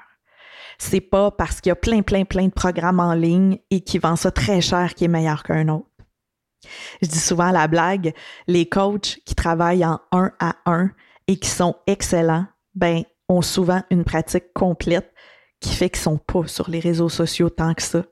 c'est 0.78 1.02
pas 1.02 1.32
parce 1.32 1.62
qu'il 1.62 1.70
y 1.70 1.72
a 1.72 1.76
plein, 1.76 2.02
plein, 2.02 2.26
plein 2.26 2.46
de 2.48 2.54
programmes 2.54 3.00
en 3.00 3.14
ligne 3.14 3.60
et 3.72 3.82
qui 3.82 3.98
vendent 3.98 4.18
ça 4.18 4.32
très 4.32 4.62
cher 4.62 4.94
qui 4.94 5.06
est 5.06 5.10
meilleur 5.10 5.44
qu'un 5.44 5.68
autre. 5.70 5.90
Je 7.02 7.08
dis 7.08 7.20
souvent 7.20 7.52
la 7.52 7.68
blague, 7.68 8.14
les 8.48 8.68
coachs 8.68 9.20
qui 9.26 9.36
travaillent 9.36 9.86
en 9.86 10.00
un 10.12 10.32
à 10.40 10.56
un 10.66 10.92
et 11.28 11.38
qui 11.38 11.50
sont 11.50 11.76
excellents, 11.88 12.46
ben, 12.74 13.04
ont 13.30 13.42
souvent 13.42 13.84
une 13.90 14.04
pratique 14.04 14.54
complète 14.54 15.12
qui 15.60 15.74
fait 15.74 15.90
qu'ils 15.90 16.02
sont 16.02 16.18
pas 16.18 16.48
sur 16.48 16.70
les 16.70 16.80
réseaux 16.80 17.10
sociaux 17.10 17.50
tant 17.50 17.74
que 17.74 17.82
ça 17.82 18.04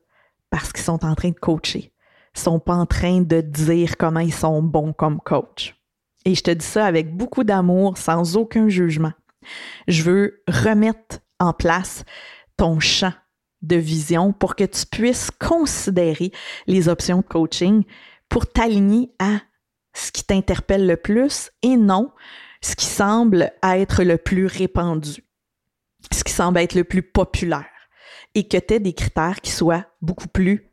parce 0.50 0.72
qu'ils 0.72 0.84
sont 0.84 1.04
en 1.06 1.16
train 1.16 1.30
de 1.30 1.40
coacher. 1.40 1.92
Ils 2.36 2.40
sont 2.40 2.60
pas 2.60 2.76
en 2.76 2.86
train 2.86 3.22
de 3.22 3.42
dire 3.42 3.98
comment 3.98 4.20
ils 4.20 4.34
sont 4.34 4.62
bons 4.62 4.94
comme 4.94 5.20
coach. 5.20 5.76
Et 6.26 6.36
je 6.36 6.42
te 6.42 6.52
dis 6.52 6.66
ça 6.66 6.86
avec 6.86 7.16
beaucoup 7.16 7.44
d'amour, 7.44 7.98
sans 7.98 8.38
aucun 8.38 8.70
jugement. 8.70 9.12
Je 9.88 10.04
veux 10.04 10.44
remettre 10.48 11.20
en 11.40 11.54
place 11.54 12.06
ton 12.58 12.80
champ 12.80 13.14
de 13.62 13.76
vision 13.76 14.34
pour 14.34 14.56
que 14.56 14.64
tu 14.64 14.86
puisses 14.86 15.32
considérer 15.32 16.32
les 16.68 16.90
options 16.90 17.20
de 17.20 17.24
coaching 17.24 17.84
pour 18.30 18.46
t'aligner 18.48 19.12
à 19.20 19.40
ce 19.94 20.12
qui 20.12 20.24
t'interpelle 20.24 20.88
le 20.88 20.98
plus 20.98 21.52
et 21.62 21.78
non 21.78 22.12
ce 22.62 22.76
qui 22.76 22.86
semble 22.86 23.52
être 23.62 24.04
le 24.04 24.18
plus 24.18 24.46
répandu, 24.46 25.24
ce 26.12 26.24
qui 26.24 26.32
semble 26.32 26.60
être 26.60 26.76
le 26.76 26.84
plus 26.84 27.04
populaire 27.04 27.66
et 28.36 28.48
que 28.48 28.58
tu 28.58 28.74
aies 28.74 28.80
des 28.80 28.94
critères 28.94 29.42
qui 29.42 29.52
soient 29.52 29.86
beaucoup 30.02 30.28
plus 30.28 30.70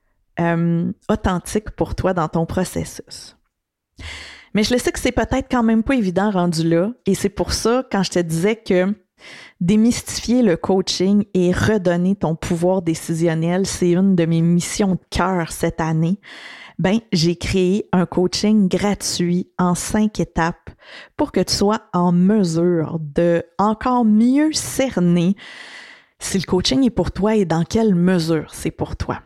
authentiques 1.08 1.70
pour 1.72 1.94
toi 1.94 2.14
dans 2.14 2.28
ton 2.28 2.46
processus. 2.46 3.36
Mais 4.54 4.62
je 4.62 4.72
le 4.72 4.78
sais 4.78 4.90
que 4.90 4.98
c'est 4.98 5.12
peut-être 5.12 5.48
quand 5.50 5.62
même 5.62 5.82
pas 5.82 5.94
évident 5.94 6.30
rendu 6.30 6.66
là 6.66 6.92
et 7.04 7.14
c'est 7.14 7.28
pour 7.28 7.52
ça 7.52 7.84
quand 7.92 8.02
je 8.02 8.10
te 8.10 8.18
disais 8.18 8.56
que 8.56 8.94
démystifier 9.60 10.42
le 10.42 10.56
coaching 10.56 11.24
et 11.34 11.52
redonner 11.52 12.16
ton 12.16 12.34
pouvoir 12.34 12.82
décisionnel, 12.82 13.66
c'est 13.66 13.90
une 13.90 14.16
de 14.16 14.24
mes 14.24 14.40
missions 14.40 14.92
de 14.92 15.00
cœur 15.10 15.52
cette 15.52 15.80
année 15.80 16.18
ben, 16.80 17.00
j'ai 17.12 17.36
créé 17.36 17.86
un 17.92 18.06
coaching 18.06 18.66
gratuit 18.66 19.52
en 19.58 19.74
cinq 19.74 20.18
étapes 20.18 20.70
pour 21.14 21.30
que 21.30 21.40
tu 21.40 21.54
sois 21.54 21.82
en 21.92 22.10
mesure 22.10 22.98
de 23.00 23.44
encore 23.58 24.06
mieux 24.06 24.50
cerner 24.54 25.36
si 26.18 26.38
le 26.38 26.44
coaching 26.44 26.82
est 26.84 26.90
pour 26.90 27.12
toi 27.12 27.36
et 27.36 27.44
dans 27.44 27.64
quelle 27.64 27.94
mesure 27.94 28.54
c'est 28.54 28.70
pour 28.70 28.96
toi. 28.96 29.20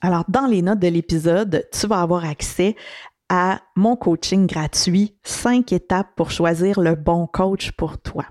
Alors, 0.00 0.24
dans 0.28 0.46
les 0.46 0.62
notes 0.62 0.78
de 0.78 0.88
l'épisode, 0.88 1.68
tu 1.78 1.86
vas 1.86 2.00
avoir 2.00 2.24
accès 2.24 2.74
à 3.28 3.60
mon 3.76 3.96
coaching 3.96 4.46
gratuit, 4.46 5.14
cinq 5.24 5.74
étapes 5.74 6.08
pour 6.16 6.30
choisir 6.30 6.80
le 6.80 6.94
bon 6.94 7.26
coach 7.26 7.72
pour 7.72 7.98
toi. 7.98 8.24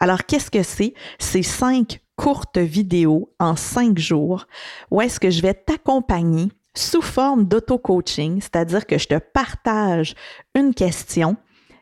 Alors, 0.00 0.24
qu'est-ce 0.24 0.50
que 0.50 0.62
c'est? 0.62 0.94
C'est 1.18 1.42
cinq 1.42 2.00
courtes 2.16 2.58
vidéos 2.58 3.32
en 3.38 3.56
cinq 3.56 3.98
jours 3.98 4.46
où 4.90 5.00
est-ce 5.00 5.20
que 5.20 5.30
je 5.30 5.40
vais 5.40 5.54
t'accompagner 5.54 6.48
sous 6.76 7.02
forme 7.02 7.44
d'auto-coaching, 7.44 8.40
c'est-à-dire 8.40 8.86
que 8.86 8.98
je 8.98 9.08
te 9.08 9.18
partage 9.18 10.14
une 10.54 10.74
question 10.74 11.36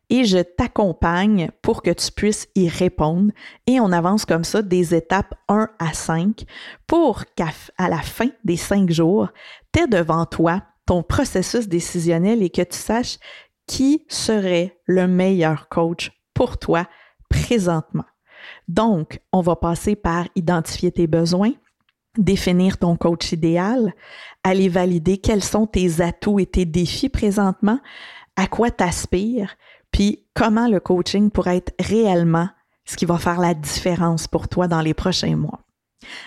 et 0.08 0.24
je 0.24 0.38
t'accompagne 0.38 1.50
pour 1.62 1.82
que 1.82 1.90
tu 1.90 2.12
puisses 2.12 2.48
y 2.54 2.68
répondre. 2.68 3.32
Et 3.66 3.80
on 3.80 3.92
avance 3.92 4.24
comme 4.24 4.44
ça 4.44 4.62
des 4.62 4.94
étapes 4.94 5.34
1 5.48 5.68
à 5.78 5.92
5 5.92 6.44
pour 6.86 7.24
qu'à 7.34 7.50
la 7.78 8.00
fin 8.02 8.28
des 8.44 8.56
5 8.56 8.90
jours, 8.90 9.28
tu 9.72 9.82
aies 9.82 9.86
devant 9.86 10.26
toi 10.26 10.62
ton 10.86 11.02
processus 11.02 11.66
décisionnel 11.66 12.42
et 12.42 12.50
que 12.50 12.62
tu 12.62 12.78
saches 12.78 13.18
qui 13.66 14.04
serait 14.08 14.78
le 14.86 15.08
meilleur 15.08 15.68
coach 15.68 16.12
pour 16.34 16.58
toi 16.58 16.86
présentement. 17.28 18.04
Donc, 18.68 19.20
on 19.32 19.40
va 19.40 19.56
passer 19.56 19.96
par 19.96 20.26
identifier 20.34 20.92
tes 20.92 21.06
besoins, 21.06 21.52
définir 22.18 22.78
ton 22.78 22.96
coach 22.96 23.32
idéal, 23.32 23.94
aller 24.44 24.68
valider 24.68 25.18
quels 25.18 25.44
sont 25.44 25.66
tes 25.66 26.00
atouts 26.00 26.40
et 26.40 26.46
tes 26.46 26.64
défis 26.64 27.08
présentement, 27.08 27.80
à 28.36 28.46
quoi 28.46 28.70
t'aspires, 28.70 29.56
puis 29.90 30.24
comment 30.34 30.68
le 30.68 30.80
coaching 30.80 31.30
pourrait 31.30 31.58
être 31.58 31.74
réellement 31.80 32.48
ce 32.84 32.96
qui 32.96 33.06
va 33.06 33.18
faire 33.18 33.40
la 33.40 33.54
différence 33.54 34.28
pour 34.28 34.48
toi 34.48 34.68
dans 34.68 34.80
les 34.80 34.94
prochains 34.94 35.36
mois. 35.36 35.60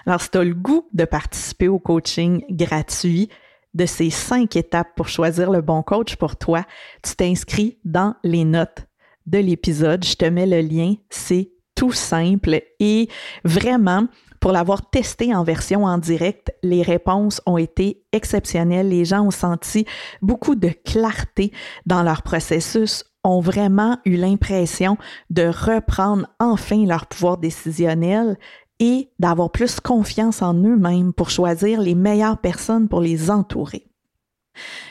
Alors, 0.05 0.21
si 0.21 0.29
tu 0.29 0.37
as 0.37 0.43
le 0.43 0.55
goût 0.55 0.87
de 0.93 1.05
participer 1.05 1.67
au 1.67 1.79
coaching 1.79 2.43
gratuit 2.49 3.29
de 3.73 3.85
ces 3.85 4.09
cinq 4.09 4.55
étapes 4.55 4.95
pour 4.95 5.07
choisir 5.07 5.51
le 5.51 5.61
bon 5.61 5.83
coach 5.83 6.15
pour 6.15 6.35
toi, 6.35 6.65
tu 7.03 7.15
t'inscris 7.15 7.77
dans 7.85 8.15
les 8.23 8.43
notes 8.43 8.88
de 9.29 9.37
l'épisode. 9.37 10.03
Je 10.03 10.15
te 10.15 10.25
mets 10.25 10.45
le 10.45 10.61
lien. 10.61 10.95
C'est 11.09 11.51
tout 11.75 11.91
simple 11.93 12.61
et 12.79 13.07
vraiment, 13.45 14.07
pour 14.41 14.51
l'avoir 14.51 14.89
testé 14.89 15.33
en 15.33 15.43
version 15.43 15.85
en 15.85 15.97
direct, 15.97 16.51
les 16.61 16.81
réponses 16.81 17.41
ont 17.45 17.57
été 17.57 18.03
exceptionnelles. 18.11 18.89
Les 18.89 19.05
gens 19.05 19.25
ont 19.25 19.31
senti 19.31 19.85
beaucoup 20.21 20.55
de 20.55 20.69
clarté 20.69 21.53
dans 21.85 22.03
leur 22.03 22.21
processus, 22.21 23.05
ont 23.23 23.39
vraiment 23.39 23.97
eu 24.05 24.15
l'impression 24.17 24.97
de 25.29 25.43
reprendre 25.43 26.27
enfin 26.39 26.85
leur 26.85 27.07
pouvoir 27.07 27.37
décisionnel 27.37 28.37
et 28.79 29.09
d'avoir 29.19 29.51
plus 29.51 29.79
confiance 29.79 30.41
en 30.41 30.53
eux-mêmes 30.53 31.13
pour 31.13 31.29
choisir 31.29 31.79
les 31.81 31.95
meilleures 31.95 32.39
personnes 32.39 32.89
pour 32.89 33.01
les 33.01 33.29
entourer. 33.29 33.85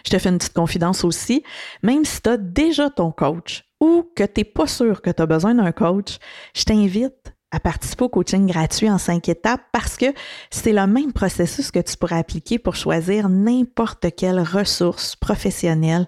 Je 0.06 0.10
te 0.10 0.18
fais 0.18 0.30
une 0.30 0.38
petite 0.38 0.54
confidence 0.54 1.04
aussi, 1.04 1.42
même 1.82 2.04
si 2.04 2.22
tu 2.22 2.30
as 2.30 2.36
déjà 2.38 2.88
ton 2.90 3.12
coach 3.12 3.67
ou 3.80 4.10
que 4.14 4.24
tu 4.24 4.40
n'es 4.40 4.44
pas 4.44 4.66
sûr 4.66 5.02
que 5.02 5.10
tu 5.10 5.22
as 5.22 5.26
besoin 5.26 5.54
d'un 5.54 5.72
coach, 5.72 6.18
je 6.54 6.64
t'invite 6.64 7.34
à 7.50 7.60
participer 7.60 8.04
au 8.04 8.08
coaching 8.08 8.46
gratuit 8.46 8.90
en 8.90 8.98
cinq 8.98 9.28
étapes 9.28 9.62
parce 9.72 9.96
que 9.96 10.06
c'est 10.50 10.72
le 10.72 10.86
même 10.86 11.12
processus 11.12 11.70
que 11.70 11.78
tu 11.78 11.96
pourrais 11.96 12.18
appliquer 12.18 12.58
pour 12.58 12.74
choisir 12.74 13.28
n'importe 13.28 14.14
quelle 14.14 14.40
ressource 14.40 15.16
professionnelle, 15.16 16.06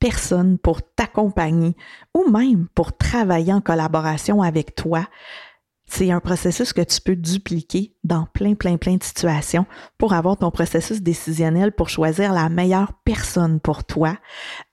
personne 0.00 0.58
pour 0.58 0.82
t'accompagner 0.82 1.76
ou 2.14 2.28
même 2.28 2.66
pour 2.74 2.96
travailler 2.96 3.52
en 3.52 3.60
collaboration 3.60 4.42
avec 4.42 4.74
toi. 4.74 5.06
C'est 5.86 6.12
un 6.12 6.20
processus 6.20 6.72
que 6.72 6.82
tu 6.82 7.00
peux 7.00 7.16
dupliquer 7.16 7.96
dans 8.04 8.24
plein, 8.26 8.54
plein, 8.54 8.76
plein 8.76 8.96
de 8.96 9.02
situations 9.02 9.66
pour 9.98 10.12
avoir 10.12 10.36
ton 10.36 10.52
processus 10.52 11.02
décisionnel 11.02 11.72
pour 11.72 11.88
choisir 11.88 12.32
la 12.32 12.48
meilleure 12.48 12.92
personne 13.04 13.58
pour 13.58 13.84
toi. 13.84 14.16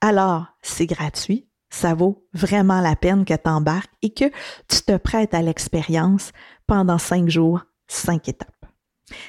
Alors, 0.00 0.46
c'est 0.62 0.86
gratuit 0.86 1.47
ça 1.78 1.94
vaut 1.94 2.26
vraiment 2.34 2.80
la 2.80 2.96
peine 2.96 3.24
que 3.24 3.34
tu 3.34 3.48
embarques 3.48 3.92
et 4.02 4.10
que 4.10 4.24
tu 4.68 4.82
te 4.84 4.96
prêtes 4.96 5.32
à 5.32 5.42
l'expérience 5.42 6.32
pendant 6.66 6.98
cinq 6.98 7.28
jours, 7.28 7.62
cinq 7.86 8.28
étapes. 8.28 8.52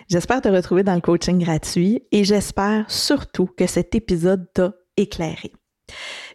J'espère 0.09 0.41
te 0.41 0.49
retrouver 0.49 0.83
dans 0.83 0.95
le 0.95 1.01
coaching 1.01 1.37
gratuit 1.37 2.03
et 2.11 2.23
j'espère 2.23 2.89
surtout 2.89 3.45
que 3.45 3.67
cet 3.67 3.95
épisode 3.95 4.47
t'a 4.53 4.73
éclairé. 4.97 5.53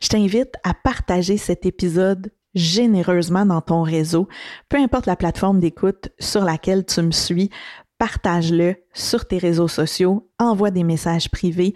Je 0.00 0.08
t'invite 0.08 0.54
à 0.62 0.72
partager 0.72 1.36
cet 1.36 1.66
épisode 1.66 2.32
généreusement 2.54 3.44
dans 3.44 3.60
ton 3.60 3.82
réseau, 3.82 4.28
peu 4.68 4.78
importe 4.78 5.06
la 5.06 5.16
plateforme 5.16 5.58
d'écoute 5.58 6.10
sur 6.20 6.44
laquelle 6.44 6.86
tu 6.86 7.02
me 7.02 7.10
suis, 7.10 7.50
partage-le 7.98 8.76
sur 8.92 9.26
tes 9.26 9.38
réseaux 9.38 9.68
sociaux, 9.68 10.30
envoie 10.38 10.70
des 10.70 10.84
messages 10.84 11.28
privés. 11.28 11.74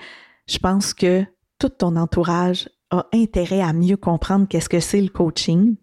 Je 0.48 0.59
pense 0.59 0.94
que 0.94 1.24
tout 1.59 1.68
ton 1.68 1.96
entourage 1.96 2.68
a 2.90 3.07
intérêt 3.12 3.61
à 3.61 3.72
mieux 3.72 3.96
comprendre 3.96 4.46
qu'est-ce 4.48 4.68
que 4.68 4.81
c'est 4.81 5.01
le 5.01 5.09
coaching. 5.09 5.77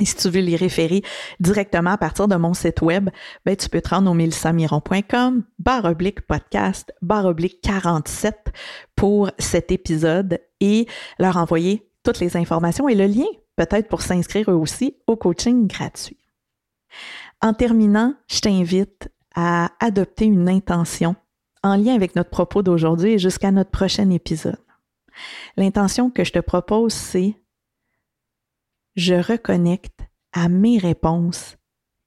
Et 0.00 0.06
si 0.06 0.16
tu 0.16 0.30
veux 0.30 0.40
les 0.40 0.56
référer 0.56 1.02
directement 1.40 1.90
à 1.90 1.98
partir 1.98 2.26
de 2.26 2.36
mon 2.36 2.54
site 2.54 2.80
web, 2.80 3.10
ben, 3.44 3.54
tu 3.54 3.68
peux 3.68 3.82
te 3.82 3.90
rendre 3.90 4.10
au 4.10 4.14
melissamiron.com, 4.14 5.44
barre 5.58 5.84
oblique 5.84 6.22
podcast, 6.22 6.92
barre 7.02 7.26
oblique 7.26 7.60
47 7.60 8.52
pour 8.96 9.30
cet 9.38 9.70
épisode 9.70 10.40
et 10.60 10.86
leur 11.18 11.36
envoyer 11.36 11.86
toutes 12.02 12.20
les 12.20 12.36
informations 12.36 12.88
et 12.88 12.94
le 12.94 13.06
lien 13.06 13.26
peut-être 13.56 13.88
pour 13.88 14.00
s'inscrire 14.00 14.50
eux 14.50 14.54
aussi 14.54 14.96
au 15.06 15.16
coaching 15.16 15.66
gratuit. 15.66 16.16
En 17.42 17.52
terminant, 17.52 18.14
je 18.26 18.40
t'invite 18.40 19.10
à 19.34 19.70
adopter 19.80 20.24
une 20.24 20.48
intention 20.48 21.14
en 21.62 21.76
lien 21.76 21.94
avec 21.94 22.16
notre 22.16 22.30
propos 22.30 22.62
d'aujourd'hui 22.62 23.12
et 23.12 23.18
jusqu'à 23.18 23.50
notre 23.50 23.70
prochain 23.70 24.08
épisode. 24.10 24.56
L'intention 25.56 26.10
que 26.10 26.24
je 26.24 26.32
te 26.32 26.38
propose, 26.38 26.92
c'est 26.92 27.34
je 28.96 29.14
reconnecte 29.14 30.00
à 30.32 30.48
mes 30.48 30.78
réponses 30.78 31.56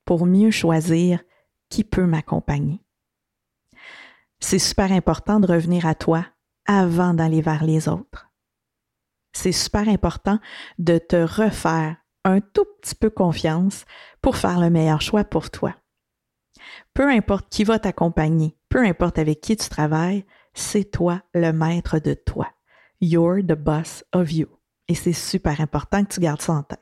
pour 0.06 0.26
mieux 0.26 0.52
choisir 0.52 1.24
qui 1.70 1.84
peut 1.84 2.06
m'accompagner. 2.06 2.82
C'est 4.40 4.60
super 4.60 4.92
important 4.92 5.40
de 5.40 5.48
revenir 5.48 5.86
à 5.86 5.96
toi 5.96 6.26
avant 6.66 7.14
d'aller 7.14 7.42
vers 7.42 7.64
les 7.64 7.88
autres. 7.88 8.30
C'est 9.32 9.52
super 9.52 9.88
important 9.88 10.40
de 10.78 10.98
te 10.98 11.16
refaire 11.16 11.98
un 12.26 12.40
tout 12.40 12.66
petit 12.82 12.96
peu 12.96 13.10
confiance 13.10 13.86
pour 14.22 14.38
faire 14.38 14.60
le 14.60 14.70
meilleur 14.70 15.02
choix 15.02 15.24
pour 15.24 15.50
toi. 15.50 15.76
Peu 16.94 17.10
importe 17.10 17.50
qui 17.50 17.64
va 17.64 17.80
t'accompagner, 17.80 18.56
peu 18.70 18.86
importe 18.86 19.18
avec 19.18 19.42
qui 19.42 19.58
tu 19.58 19.68
travailles, 19.70 20.26
c'est 20.54 20.92
toi 20.92 21.22
le 21.34 21.52
maître 21.52 22.00
de 22.00 22.14
toi. 22.14 22.50
You're 23.06 23.44
the 23.44 23.58
boss 23.58 24.02
of 24.14 24.32
you. 24.32 24.48
Et 24.88 24.96
c'est 24.96 25.12
super 25.12 25.60
important 25.60 26.06
que 26.06 26.14
tu 26.14 26.22
gardes 26.22 26.42
ça 26.42 26.54
en 26.54 26.64
tête. 26.64 26.80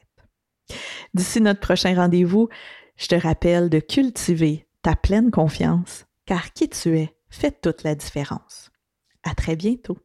D'ici 1.16 1.42
notre 1.42 1.62
prochain 1.62 1.96
rendez-vous, 1.96 2.48
je 2.96 3.08
te 3.08 3.16
rappelle 3.16 3.72
de 3.72 3.80
cultiver 3.80 4.68
ta 4.84 4.96
pleine 4.96 5.32
confiance, 5.32 6.06
car 6.28 6.54
qui 6.54 6.70
tu 6.70 6.96
es 6.96 7.18
fait 7.32 7.60
toute 7.60 7.82
la 7.82 7.96
différence. 7.96 8.70
À 9.24 9.34
très 9.34 9.56
bientôt. 9.56 9.98